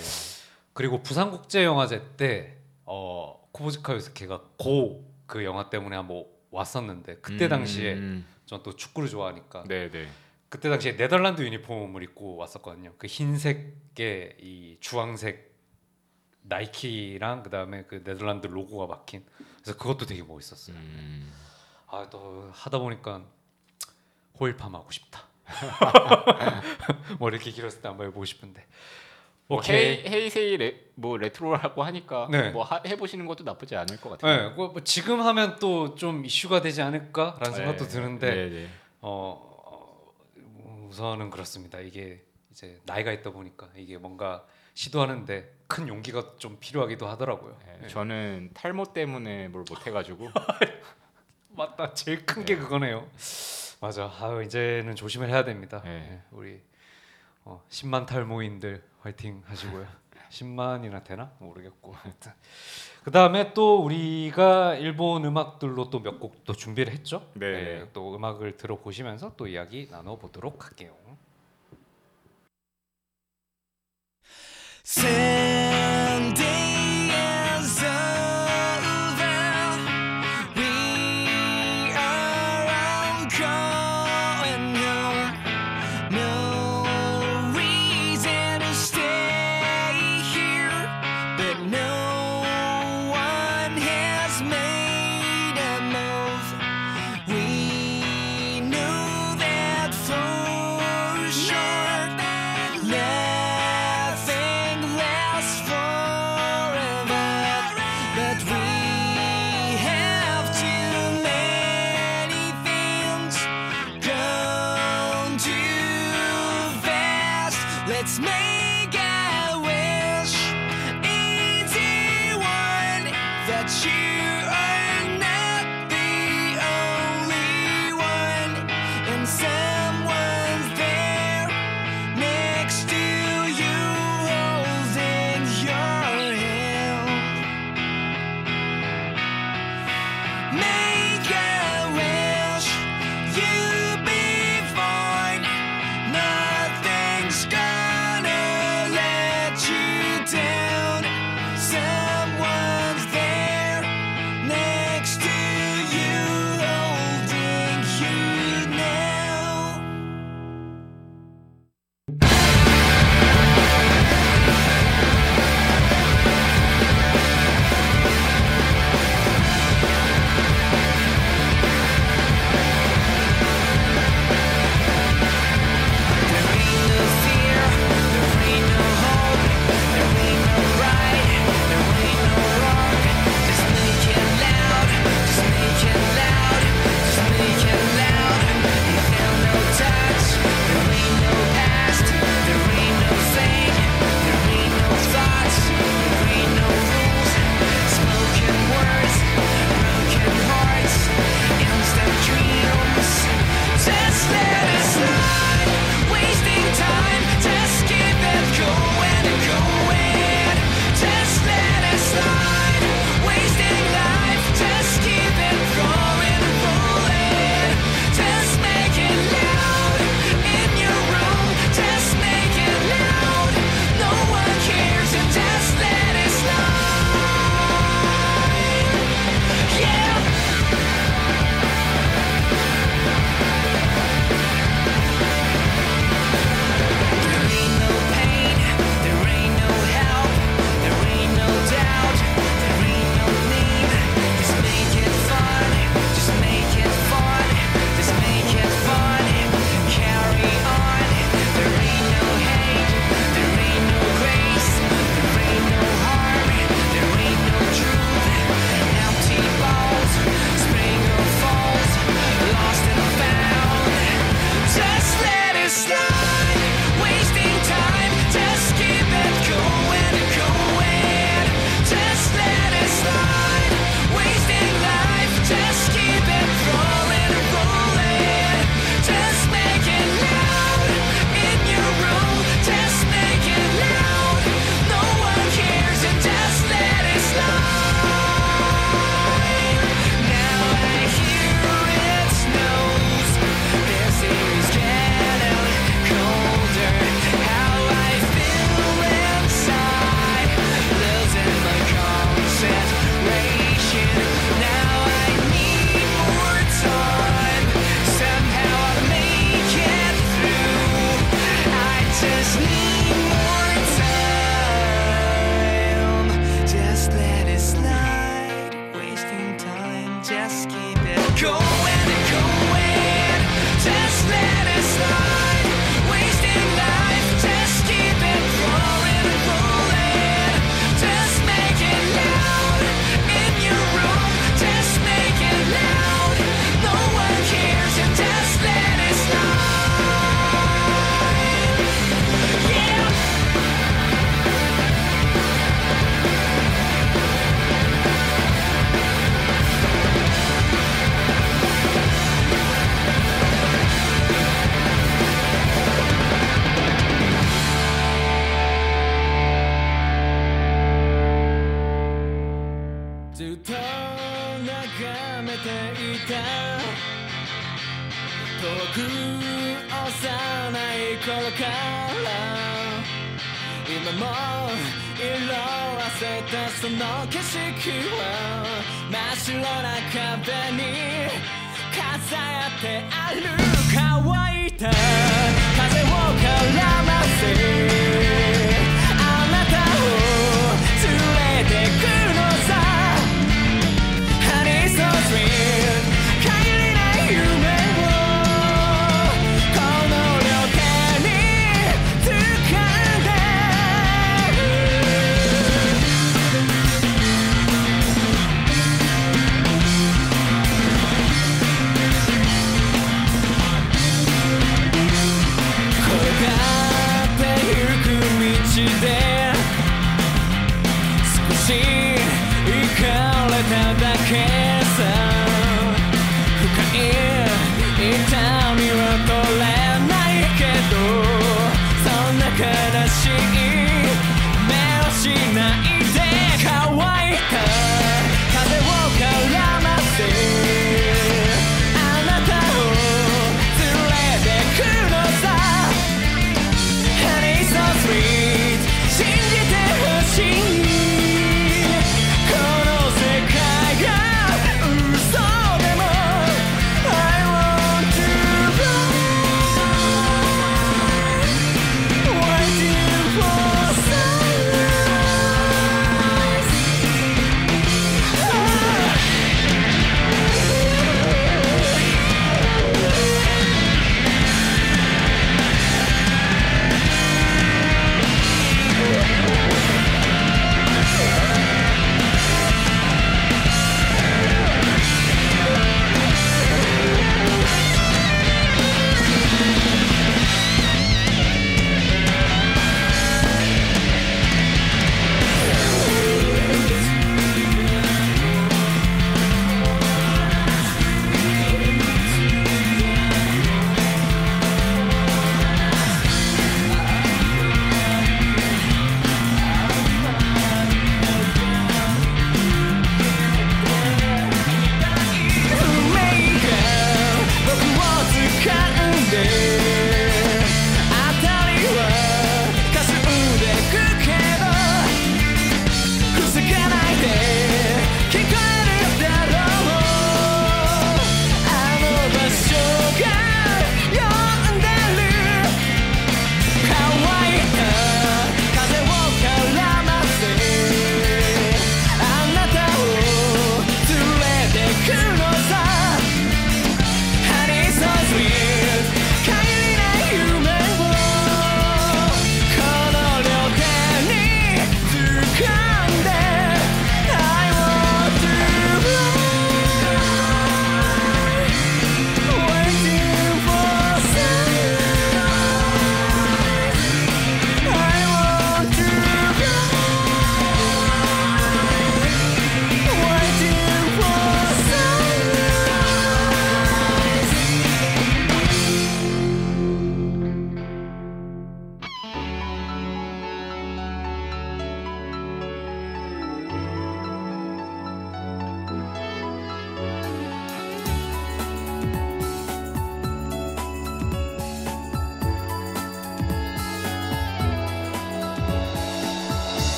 [0.74, 8.26] 그리고 부산국제영화제 때 어, 쿠보즈카 요스케가 고 그 영화 때문에 한번 왔었는데 그때 당시에 음,
[8.45, 10.07] 전또 축구를 좋아하니까 네, 네.
[10.49, 12.93] 그때 당시에 네덜란드 유니폼을 입고 왔었거든요.
[12.97, 15.53] 그 흰색에 이 주황색
[16.43, 19.26] 나이키랑 그다음에 그 네덜란드 로고가 박힌
[19.61, 20.76] 그래서 그것도 되게 멋있었어요.
[20.76, 21.34] 음.
[21.88, 23.26] 아또 하다 보니까
[24.39, 25.23] 호일펌 하고 싶다.
[27.19, 28.65] 뭐 이렇게 길었을 때 한번 해보고 싶은데.
[29.48, 29.98] 뭐 오케이.
[30.04, 32.50] 헤이, 헤이세이 레, 뭐 레트로라고 하니까 네.
[32.50, 34.50] 뭐 하, 해보시는 것도 나쁘지 않을 것 같아요.
[34.50, 38.68] 네, 뭐, 뭐 지금 하면 또 좀 이슈가 되지 않을까라는 생각도 드는데 네, 네.
[39.02, 41.80] 어, 어, 우선은 그렇습니다.
[41.80, 47.58] 이게 이제 나이가 있다 보니까 이게 뭔가 시도하는데 큰 용기가 좀 필요하기도 하더라고요.
[47.66, 47.88] 네, 네.
[47.88, 50.30] 저는 탈모 때문에 뭘 못해가지고
[51.49, 53.07] 맞다, 제일 큰 게 그거네요.
[53.80, 54.06] 맞아.
[54.19, 55.82] 아, 이제는 조심을 해야 됩니다.
[55.86, 55.90] 네.
[55.99, 56.60] 네, 우리
[57.44, 59.86] 어, 10만 탈모인들 화이팅 하시고요.
[60.32, 61.94] 10만이나 되나 모르겠고.
[61.94, 62.32] 하여튼.
[63.03, 67.30] 그 다음에 또 우리가 일본 음악들로 또 몇 곡 또 준비를 했죠.
[67.36, 67.88] 네.
[67.94, 70.95] 또 음악을 들어보시면서 또 이야기 나눠보도록 할게요.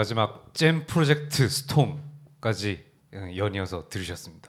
[0.00, 2.82] 마지막 잼 프로젝트 Storm까지
[3.36, 4.48] 연이어서 들으셨습니다.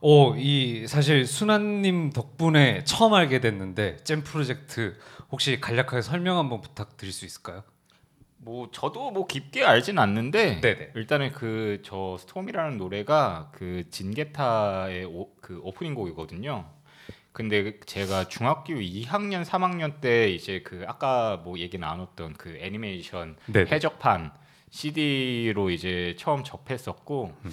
[0.00, 4.96] 오, 이 사실 순환님 덕분에 처음 알게 됐는데 잼 프로젝트
[5.30, 7.64] 혹시 간략하게 설명 한번 부탁드릴 수 있을까요?
[8.38, 10.92] 뭐 저도 뭐 깊게 알진 않는데 네네.
[10.94, 16.64] 일단은 그 저 Storm이라는 노래가 그 진게타의 오, 그 오프닝 곡이거든요.
[17.32, 23.70] 근데 제가 중학교 2학년 3학년 때 이제 그 아까 뭐 얘기 나눴던 그 애니메이션 네네.
[23.70, 24.32] 해적판
[24.70, 27.52] CD로 이제 처음 접했었고 음.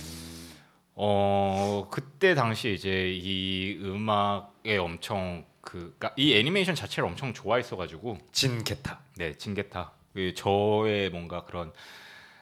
[0.95, 8.99] 어 그때 당시 이제 이 음악에 엄청 그 그러니까 이 애니메이션 자체를 엄청 좋아했어가지고 진게타.
[9.17, 9.91] 네, 진게타.
[10.13, 11.73] 그 저의 뭔가 그런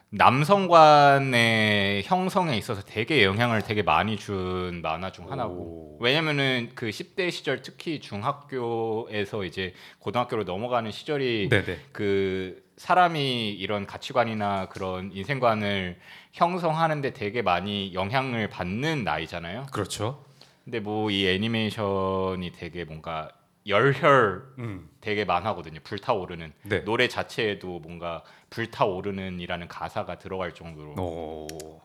[0.10, 5.98] 남성관의 형성에 있어서 되게 영향을 되게 많이 준 만화 중 하나고.
[6.00, 11.80] 왜냐면은 그 10대 시절 특히 중학교에서 이제 고등학교로 넘어가는 시절이 네네.
[11.92, 16.00] 그 사람이 이런 가치관이나 그런 인생관을
[16.34, 19.68] 형성하는데 되게 많이 영향을 받는 나이잖아요.
[19.72, 20.24] 그렇죠.
[20.64, 23.30] 근데 뭐 이 애니메이션이 되게 뭔가
[23.68, 24.90] 열혈 음.
[25.02, 25.80] 되게 많하거든요.
[25.84, 26.84] 불타오르는 네.
[26.84, 30.94] 노래 자체에도 뭔가 불타오르는이라는 가사가 들어갈 정도로.
[31.02, 31.82] 오.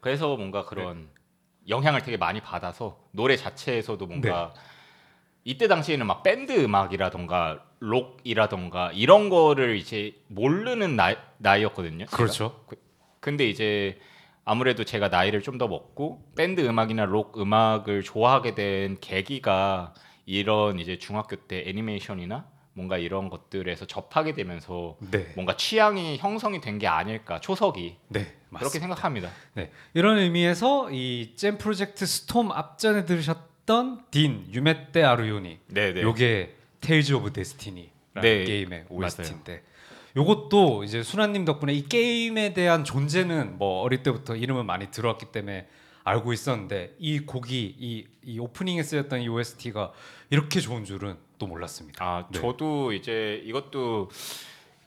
[0.00, 1.08] 그래서 뭔가 그런
[1.68, 4.54] 영향을 되게 많이 받아서 노래 자체에서도 뭔가
[5.48, 12.04] 이때 당시에는 막 밴드 음악이라던가 록이라던가 이런 거를 이제 모르는 나이, 나이였거든요.
[12.04, 12.16] 제가.
[12.18, 12.64] 그렇죠.
[13.20, 13.98] 근데 이제
[14.44, 19.94] 아무래도 제가 나이를 좀 더 먹고 밴드 음악이나 록 음악을 좋아하게 된 계기가
[20.26, 22.44] 이런 이제 중학교 때 애니메이션이나
[22.74, 25.32] 뭔가 이런 것들에서 접하게 되면서 네.
[25.34, 28.80] 뭔가 취향이 형성이 된 게 아닐까 초석이 네, 그렇게 맞습니다.
[28.80, 29.30] 생각합니다.
[29.54, 29.70] 네.
[29.94, 36.00] 이런 의미에서 이 잼 프로젝트 Storm 앞전에 들으셨 던 딘 夢であるように 네, 네.
[36.00, 37.90] 요게 Tales of Destiny라는
[38.22, 39.62] 네, 게임의 OST인데
[40.16, 45.68] 요것도 이제 순환님 덕분에 이 게임에 대한 존재는 뭐 어릴 때부터 이름을 많이 들어왔기 때문에
[46.02, 49.92] 알고 있었는데 이 곡이 이, 이 오프닝에 쓰였던 이 OST가
[50.30, 52.02] 이렇게 좋은 줄은 또 몰랐습니다.
[52.02, 52.40] 아 네.
[52.40, 54.08] 저도 이제 이것도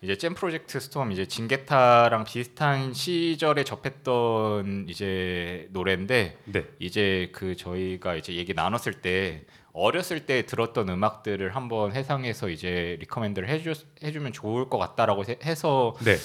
[0.03, 6.63] 이제 잼 프로젝트 스톰 이제 징게타랑 비슷한 시절에 접했던 이제 노래인데 네.
[6.79, 13.47] 이제 그 저희가 이제 얘기 나눴을 때 어렸을 때 들었던 음악들을 한번 회상해서 이제 recommend를
[13.47, 13.73] 해주,
[14.03, 16.15] 해주면 좋을 것 같다라고 해- 해서 네.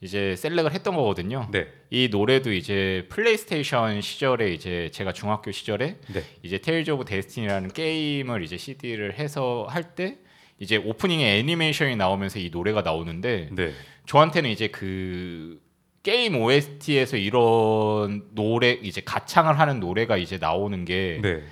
[0.00, 1.48] 이제 select을 했던 거거든요.
[1.50, 1.66] 네.
[1.90, 6.22] 이 노래도 이제 플레이스테이션 시절에 이제 제가 중학교 시절에 네.
[6.44, 10.18] 이제 Tales of Destiny라는 게임을 이제 CD를 해서 할 때
[10.58, 13.72] 이제 오프닝에 애니메이션이 나오면서 이 노래가 나오는데 네.
[14.06, 15.60] 저한테는 이제 그
[16.02, 21.42] 게임 OST에서 이런 노래 이제 가창을 하는 노래가 이제 나오는 게 네.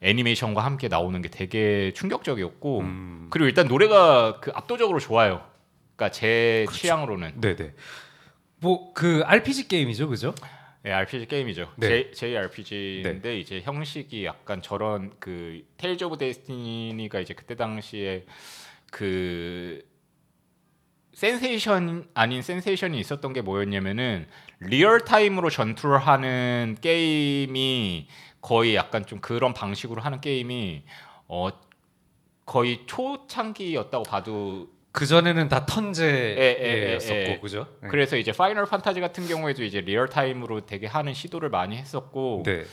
[0.00, 3.26] 애니메이션과 함께 나오는 게 되게 충격적이었고 음.
[3.30, 5.40] 그리고 일단 노래가 그 압도적으로 좋아요.
[5.94, 6.80] 그러니까 제 그렇죠.
[6.80, 7.72] 취향으로는 네, 네.
[8.60, 10.34] 뭐 그 RPG 게임이죠, 그죠?
[10.84, 11.72] 네, RPG 게임이죠.
[11.76, 12.10] 네.
[12.12, 18.26] J, JRPG인데 이제 형식이 약간 저런 그 Tales of Destiny가 이제 그때 당시에
[18.90, 19.84] 그
[21.14, 24.26] 센세이션 아닌 센세이션이 있었던 게 뭐였냐면은
[24.58, 28.08] 리얼 타임으로 전투를 하는 게임이
[28.40, 30.82] 거의 약간 좀 그런 방식으로 하는 게임이
[31.28, 31.50] 어
[32.44, 37.38] 거의 초창기였다고 봐도 그 전에는 다 예, 예, 예, 턴제였었고, 예.
[37.40, 37.66] 그죠?
[37.82, 37.88] 네.
[37.88, 42.64] 그래서 이제 Final Fantasy 같은 경우에도 이제 real time으로 되게 하는 시도를 많이 했었고 네.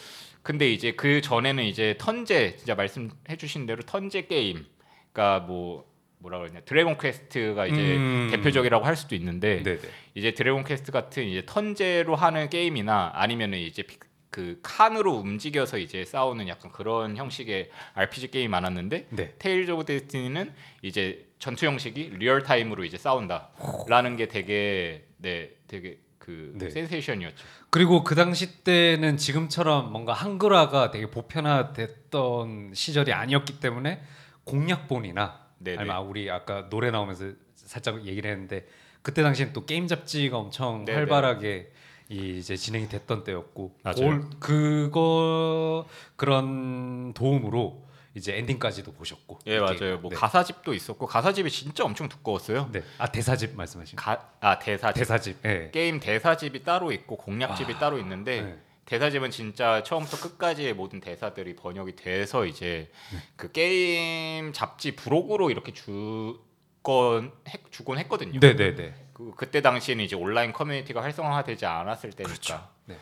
[0.44, 4.66] 근데 이제 그 전에는 이제 턴제 진짜 말씀해 주신 대로 턴제 게임,
[5.14, 5.86] 그러니까 뭐
[6.20, 8.28] 뭐라 그러냐 Dragon Quest가 이제 음.
[8.32, 9.90] 대표적이라고 할 수도 있는데 네, 네.
[10.16, 13.98] 이제 Dragon Quest 같은 이제 턴제로 하는 게임이나 아니면은 이제 피-
[14.30, 19.34] 그 칸으로 움직여서 이제 싸우는 약간 그런 형식의 RPG 게임이 많았는데 네.
[19.40, 26.54] Tales of Destiny는 이제 전투 형식이 real time으로 이제 싸운다라는 게 되게 네 되게 그
[26.56, 26.70] 네.
[26.70, 27.44] 센세이션이었죠.
[27.72, 34.02] 그리고 그 당시 때는 지금처럼 뭔가 한글화가 되게 보편화됐던 시절이 아니었기 때문에
[34.44, 35.78] 공략본이나 네네.
[35.80, 38.68] 아니면 우리 아까 노래 나오면서 살짝 얘기를 했는데
[39.02, 40.98] 그때 당시엔 또 게임 잡지가 엄청 네네.
[40.98, 41.72] 활발하게
[42.10, 43.76] 이 이제 진행이 됐던 때였고.
[43.84, 49.76] 그걸- 그거 그런 도움으로 이제 엔딩까지도 보셨고 예이 맞아요.
[49.78, 50.02] 게임.
[50.02, 50.16] 뭐 네.
[50.16, 52.70] 가사집도 있었고 가사집이 진짜 엄청 두꺼웠어요.
[52.72, 52.82] 네.
[52.98, 54.96] 아 대사집 말씀하신 가, 아 대사집.
[55.00, 55.38] 대사집.
[55.46, 55.70] 예.
[55.72, 58.60] 게임 대사집이 따로 있고 공략집이 아, 따로 있는데 네.
[58.86, 63.20] 대사집은 진짜 처음부터 끝까지의 모든 대사들이 번역이 돼서 이제 네.
[63.36, 66.40] 그 게임 잡지 부록으로 이렇게 주
[66.84, 68.40] 건 했- 주곤 했거든요.
[68.40, 68.94] 네, 네, 네.
[69.14, 72.30] 그, 그때 당시에는 이제 온라인 커뮤니티가 활성화되지 않았을 때니까.
[72.34, 72.68] 그렇죠.
[72.86, 72.98] 네.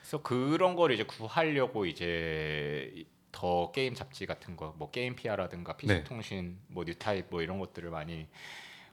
[0.00, 5.76] 그래서 그런 걸 이제 구하려고 이제 이- 더 게임 잡지 같은 거, 뭐 게임 피아라든가
[5.76, 6.04] PC 네.
[6.04, 8.28] 통신, 뭐 Newtype 뭐 이런 것들을 많이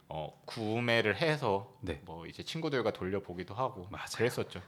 [0.08, 2.00] 어, 구매를 해서 네.
[2.04, 4.06] 뭐 이제 친구들과 돌려보기도 하고 맞아요.
[4.16, 4.60] 그랬었죠.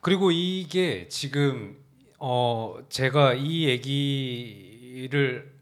[0.00, 1.78] 그리고 이게 지금
[2.18, 5.52] 어 제가 이 얘기를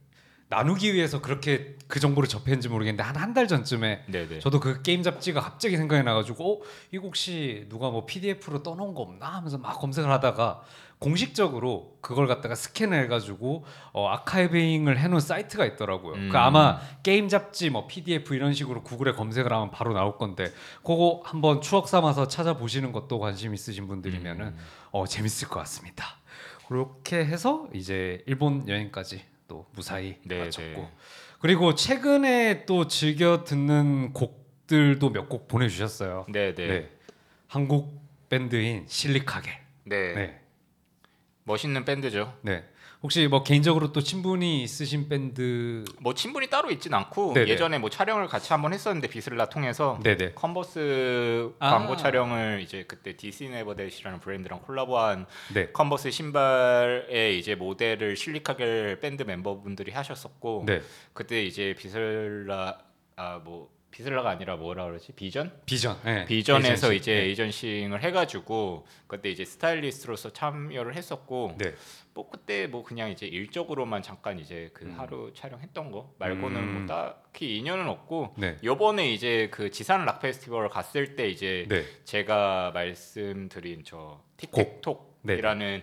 [0.51, 4.41] 나누기 위해서 그렇게 그 정보를 접했는지 모르겠는데 한 한 달 전쯤에 네네.
[4.41, 9.03] 저도 그 게임 잡지가 갑자기 생각이 나가지고 어 이거 혹시 누가 뭐 PDF로 떠놓은 거
[9.03, 10.63] 없나 하면서 막 검색을 하다가
[10.99, 16.15] 공식적으로 그걸 갖다가 스캔을 해가지고 어, 아카이빙을 해놓은 사이트가 있더라고요.
[16.15, 16.29] 음.
[16.31, 20.53] 그 아마 게임 잡지 뭐 PDF 이런 식으로 구글에 검색을 하면 바로 나올 건데
[20.83, 24.59] 그거 한번 추억 삼아서 찾아보시는 것도 관심 있으신 분들이면은 음.
[24.91, 26.05] 어, 재밌을 것 같습니다.
[26.69, 30.91] 그렇게 해서 이제 일본 여행까지 또 무사히 네, 마쳤고 네.
[31.41, 36.27] 그리고 최근에 또 즐겨 듣는 곡들도 몇 곡 보내주셨어요.
[36.29, 36.67] 네 네.
[36.67, 36.69] 네.
[36.81, 36.91] 네.
[37.49, 39.53] 한국 밴드인 실리카겔.
[39.85, 40.15] 네.
[40.15, 40.41] 네.
[41.43, 42.33] 멋있는 밴드죠.
[42.43, 42.63] 네.
[43.03, 47.49] 혹시 뭐 개인적으로 또 친분이 있으신 밴드 뭐 친분이 따로 있진 않고 네네.
[47.49, 50.33] 예전에 뭐 촬영을 같이 한번 했었는데 VISLA 통해서 네네.
[50.35, 51.71] Converse 아.
[51.71, 55.71] 광고 촬영을 이제 그때 thisisneverthat이라는 브랜드랑 콜라보한 네.
[55.73, 60.83] Converse 신발의 이제 모델을 실리카겔 밴드 멤버분들이 하셨었고 네.
[61.15, 62.79] 그때 이제 VISLA
[63.17, 65.13] 아뭐 비슬라가 아니라 뭐라 그러지?
[65.13, 65.53] 비전?
[65.67, 65.99] 비전.
[66.05, 66.97] 네, 비전에서 에이전시.
[66.97, 67.21] 이제 네.
[67.23, 71.75] 에이전싱을 해가지고 그때 이제 스타일리스트로서 참여를 했었고 네.
[72.15, 74.95] 뭐 그때 뭐 그냥 이제 일적으로만 잠깐 이제 그 음.
[74.99, 76.75] 하루 촬영했던 거 말고는 음.
[76.75, 78.57] 뭐 딱히 인연은 없고 네.
[78.65, 81.85] 요번에 이제 그 지산 락 페스티벌 갔을 때 이제 네.
[82.05, 84.81] 제가 말씀드린 저 곡.
[85.23, 85.37] 네.
[85.37, 85.83] 틱톡이라는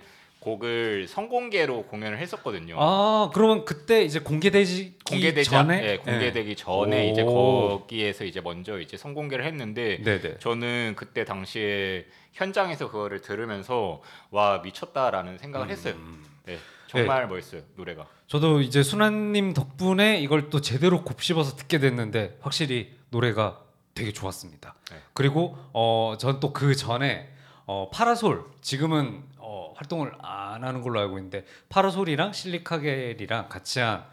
[0.51, 2.77] 곡을 성공개로 공연을 했었거든요.
[2.79, 4.95] 아 그러면 그때 이제 공개되지
[5.43, 7.11] 전에 않- 예, 공개되기 전에 오.
[7.11, 10.19] 이제 거기에서 이제 먼저 이제 성공개를 했는데 네.
[10.21, 10.39] 네네.
[10.39, 14.01] 저는 그때 당시에 현장에서 그거를 들으면서
[14.31, 15.95] 와 미쳤다라는 생각을 했어요.
[15.97, 16.23] 음.
[16.45, 16.57] 네,
[16.87, 18.07] 정말 멋있어요 노래가.
[18.27, 23.59] 저도 이제 순환님 덕분에 이걸 또 제대로 곱씹어서 듣게 됐는데 확실히 노래가
[23.93, 24.75] 되게 좋았습니다.
[24.91, 24.97] 네.
[25.13, 27.29] 그리고 어 전 또 그 전에
[27.65, 29.36] 어 파라솔 지금은 어
[29.77, 34.03] 활동을 안 하는 걸로 알고 있는데 파라솔이랑 실리카겔이랑 같이 한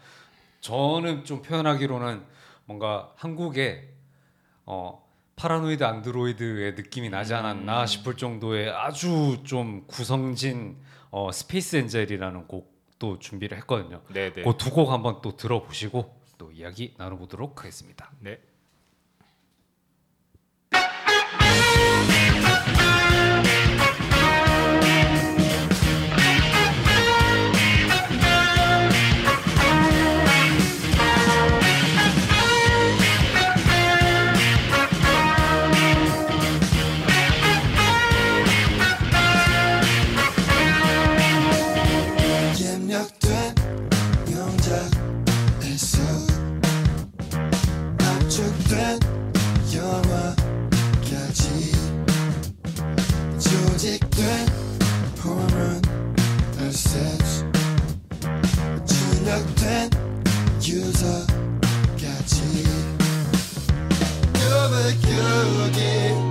[0.61, 2.23] 저는 좀 표현하기로는
[2.65, 3.89] 뭔가 한국의
[4.65, 5.03] 어
[5.35, 7.85] Paranoid Android의 느낌이 나지 않았나 음.
[7.85, 10.77] 싶을 정도의 아주 좀 구성진
[11.11, 14.01] 어 Space Angel이라는 곡도 준비를 했거든요.
[14.09, 14.43] 네, 네.
[14.43, 18.11] 그 두 곡 한번 또 들어보시고 또 이야기 나눠보도록 하겠습니다.
[18.19, 18.39] 네.
[60.67, 62.55] 유서까지
[65.03, 66.24] 꿈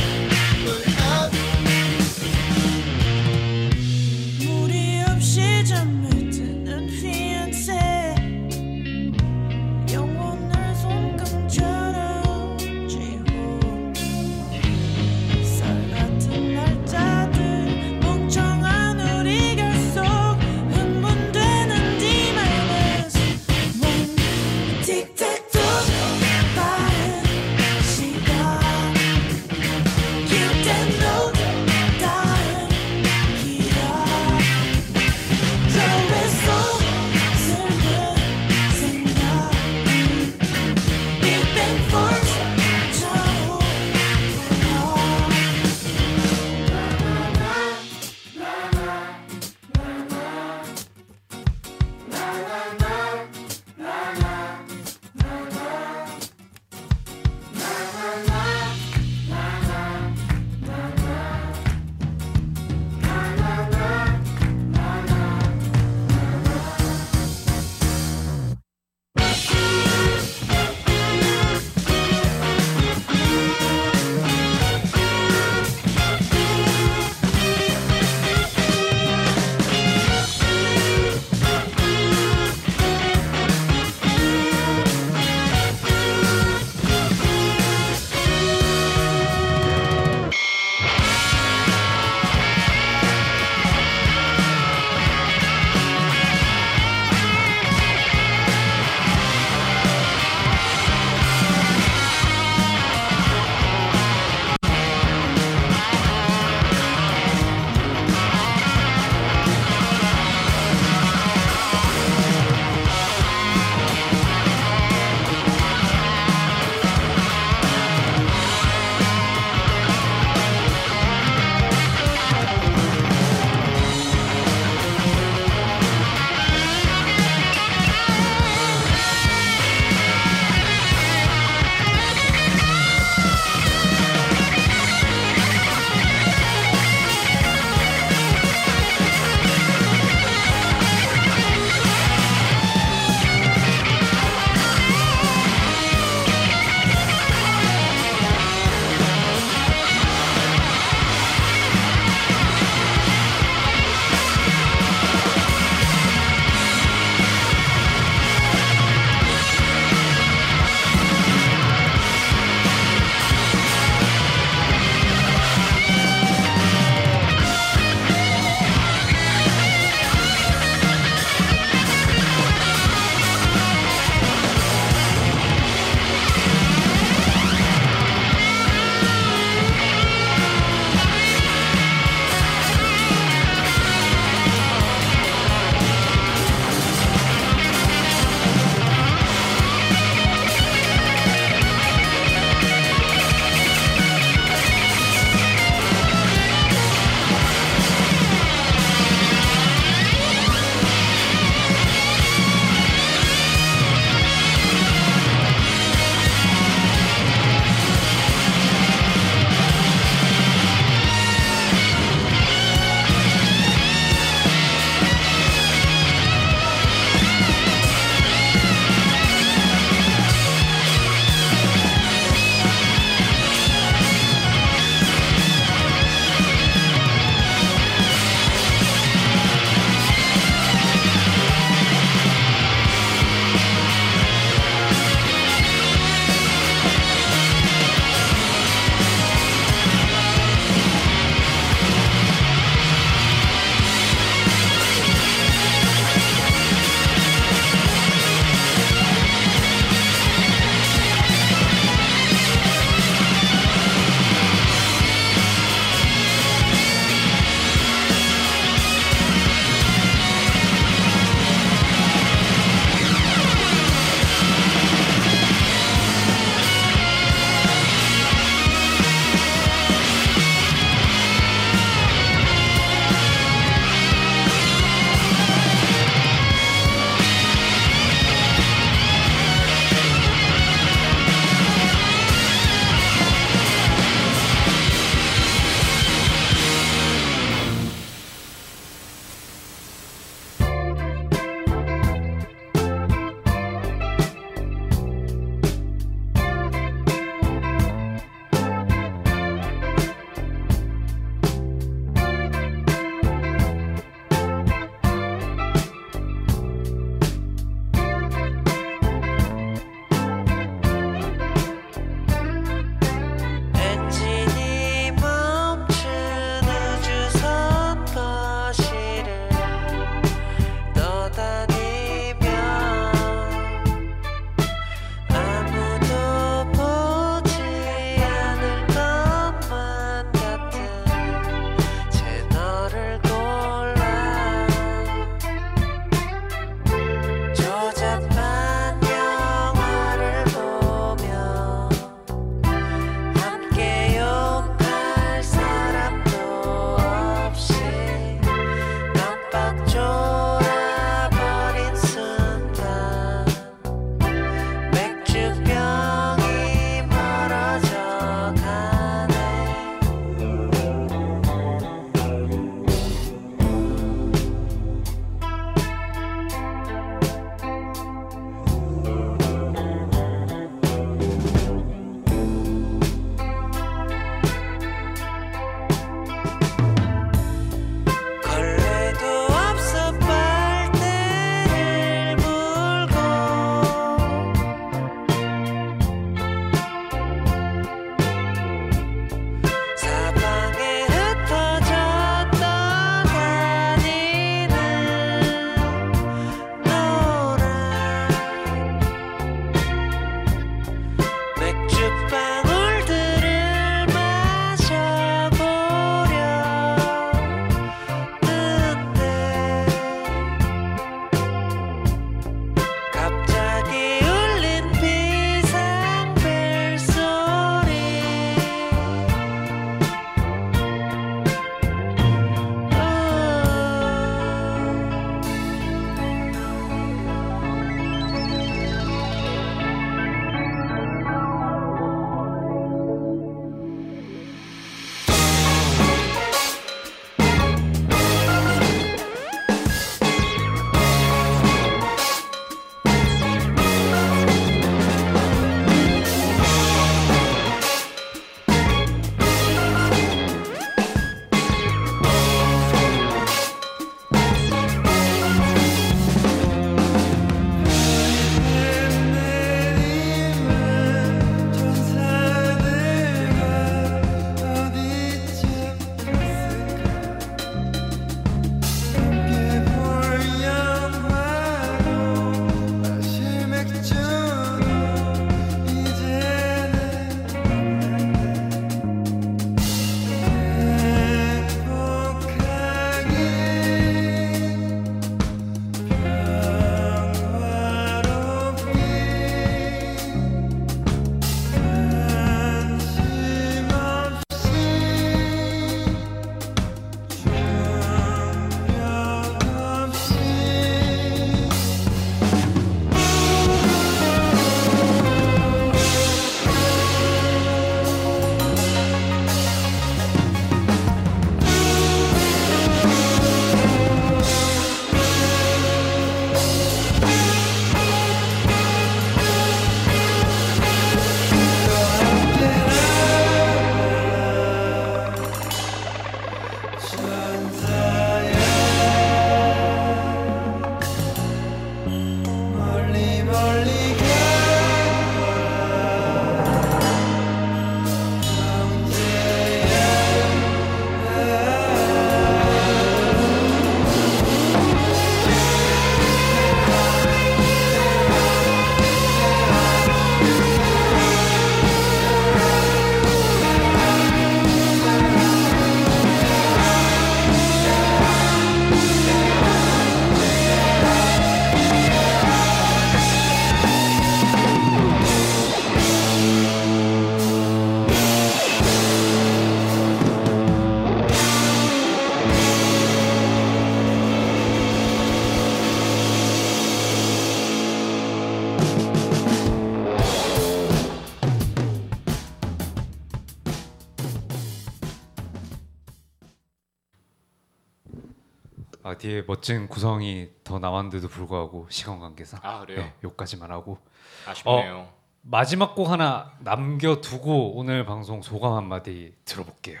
[589.46, 592.98] 멋진 구성이 더 나왔는데도 불구하고 시간 관계상 아 그래요?
[593.00, 593.98] 네, 여기까지만 하고
[594.46, 595.08] 아쉽네요.
[595.42, 600.00] 마지막 곡 하나 남겨두고 오늘 방송 소감 한마디 들어볼게요.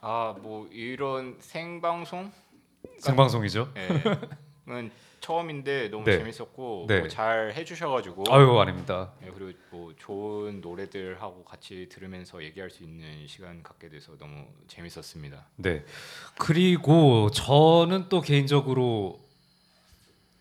[0.00, 2.30] 아 뭐 이런 생방송
[2.98, 3.72] 생방송이죠?
[3.76, 4.02] 은
[5.20, 6.18] 처음인데 너무 네.
[6.18, 7.00] 재밌었고 네.
[7.00, 9.12] 뭐잘 해주셔가지고 아유 아닙니다.
[9.20, 14.46] 네, 그리고 뭐 좋은 노래들 하고 같이 들으면서 얘기할 수 있는 시간 갖게 돼서 너무
[14.66, 15.46] 재밌었습니다.
[15.56, 15.84] 네.
[16.38, 19.20] 그리고 저는 또 개인적으로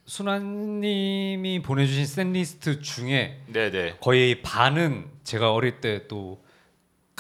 [0.06, 3.98] 순환님이 보내주신 샌리스트 중에 네네.
[4.02, 6.44] 거의 반은 제가 어릴 때 또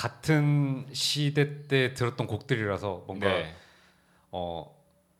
[0.01, 3.55] 같은 시대 때 들었던 곡들이라서 뭔가 네.
[4.31, 4.75] 어,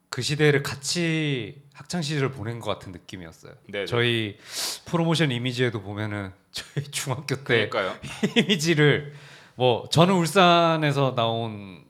[0.09, 3.53] 그 시대를 같이 학창 시절을 보낸 것 같은 느낌이었어요.
[3.67, 3.85] 네네.
[3.85, 4.37] 저희
[4.85, 7.95] 프로모션 이미지에도 보면은 저희 중학교 때 그러니까요.
[8.37, 9.13] 이미지를
[9.55, 11.83] 뭐 저는 울산에서 나온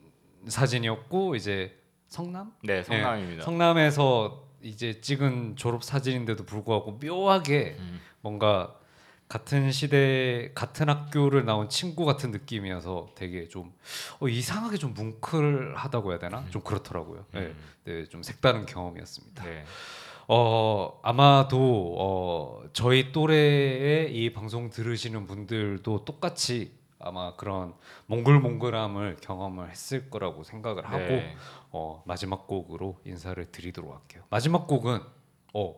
[0.46, 1.76] 사진이었고 이제
[2.08, 3.44] 성남 네 성남입니다.
[3.44, 8.00] 성남에서 이제 찍은 졸업 사진인데도 불구하고 묘하게 음.
[8.20, 8.74] 뭔가
[9.32, 13.72] 같은 시대 같은 학교를 나온 친구 같은 느낌이어서 되게 좀
[14.20, 17.24] 어, 이상하게 좀 뭉클하다고 해야 되나 좀 그렇더라고요.
[17.30, 17.56] 네, 음.
[17.84, 19.42] 네, 좀 색다른 경험이었습니다.
[19.44, 19.64] 네.
[20.28, 27.72] 어 아마도 어 저희 또래의 이 방송 들으시는 분들도 똑같이 아마 그런
[28.08, 31.34] 몽글몽글함을 경험을 했을 거라고 생각을 하고 네.
[31.70, 34.24] 어 마지막 곡으로 인사를 드리도록 할게요.
[34.28, 35.00] 마지막 곡은
[35.54, 35.74] 어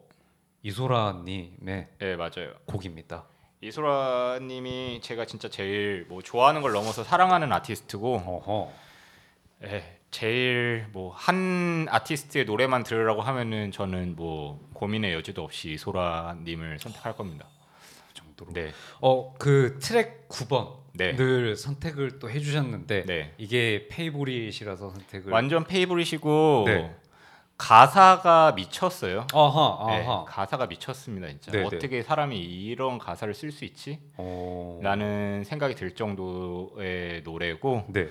[0.65, 2.53] 이소라 님의 네 맞아요.
[2.67, 3.27] 곡입니다.
[3.65, 8.73] 이소라님이 제가 진짜 제일 뭐 좋아하는 걸 넘어서 사랑하는 아티스트고, 어허
[9.61, 17.16] 네, 제일 뭐 한 아티스트의 노래만 들으라고 하면은 저는 뭐 고민의 여지도 없이 이소라님을 선택할
[17.16, 17.49] 겁니다.
[18.09, 18.53] 그 정도로.
[18.53, 18.70] 네,
[19.01, 21.55] 어 그 트랙 9번을 네.
[21.55, 23.35] 선택을 또 해주셨는데 네.
[23.39, 26.95] 이게 favorite이라서 선택을 완전 favorite이고 네.
[27.65, 29.27] 가사가 미쳤어요.
[29.32, 31.51] 아하 네, 아하 가사가 미쳤습니다 진짜.
[31.51, 31.65] 네, 네.
[31.65, 34.01] 어떻게 사람이 이런 가사를 쓸 수 있지?
[34.19, 34.78] 어...
[34.82, 38.11] 라는 생각이 들 정도의 노래고 네.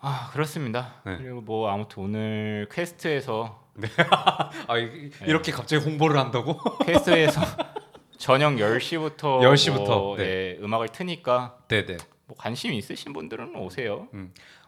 [0.00, 0.94] 아 그렇습니다.
[1.04, 1.16] 네.
[1.18, 3.60] 그리고 뭐 아무튼 오늘 Quest에서
[4.68, 6.60] 아 이- 이렇게 갑자기 홍보를 한다고?
[6.86, 7.40] Quest에서
[8.18, 11.96] 저녁 10시부터 10시부터, 네, 음악을 트니까 네네.
[12.26, 14.06] 뭐 관심 있으신 분들은 오세요.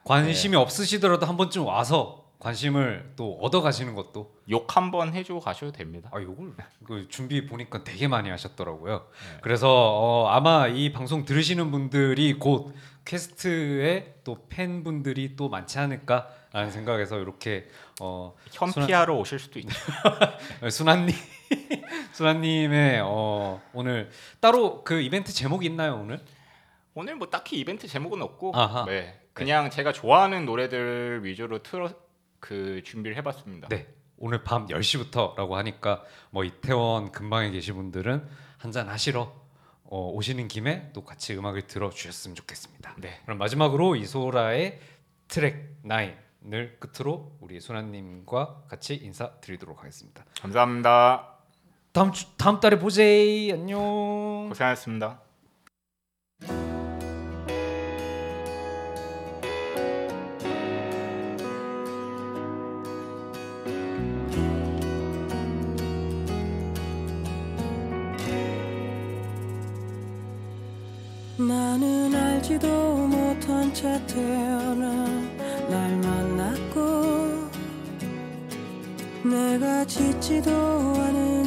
[0.02, 0.56] 관심이 네.
[0.56, 6.10] 없으시더라도 한 번쯤 와서 관심을 또 얻어 가시는 것도 욕 한번 해주고 가셔도 됩니다.
[6.12, 6.54] 아 요걸
[6.84, 8.94] 그 준비 보니까 되게 많이 하셨더라고요.
[8.96, 9.38] 네.
[9.42, 12.74] 그래서 어, 아마 이 방송 들으시는 분들이 곧
[13.04, 17.68] Quest에 또 팬분들이 또 많지 않을까라는 생각에서 이렇게
[18.00, 19.74] 어 현피하러 오실 수도 있죠.
[20.70, 21.14] 순환님
[22.12, 24.10] 순환님의 어 오늘
[24.40, 26.20] 따로 그 이벤트 제목이 있나요 오늘?
[26.94, 28.86] 오늘 뭐 딱히 이벤트 제목은 없고 아하.
[28.86, 31.90] 네, 그냥 제가 좋아하는 노래들 위주로 틀어
[32.40, 33.68] 그 준비를 해봤습니다.
[33.68, 33.86] 네.
[34.16, 38.26] 오늘 밤 10시부터라고 하니까 뭐 이태원 근방에 계신 분들은
[38.58, 39.32] 한잔 하시러
[39.84, 42.96] 어, 오시는 김에 또 같이 음악을 들어 주셨으면 좋겠습니다.
[42.98, 43.20] 네.
[43.24, 44.78] 그럼 마지막으로 이소라의
[45.28, 50.24] 트랙 9을 끝으로 우리 소나님과 같이 인사드리도록 하겠습니다.
[50.40, 51.38] 감사합니다.
[51.92, 54.46] 다음 주 다음 달에 보제이 안녕.
[54.48, 55.29] 고생하셨습니다.
[73.72, 75.06] 채 태어나
[75.68, 77.48] 날 만났고
[79.22, 81.39] 내가 짓지도 않은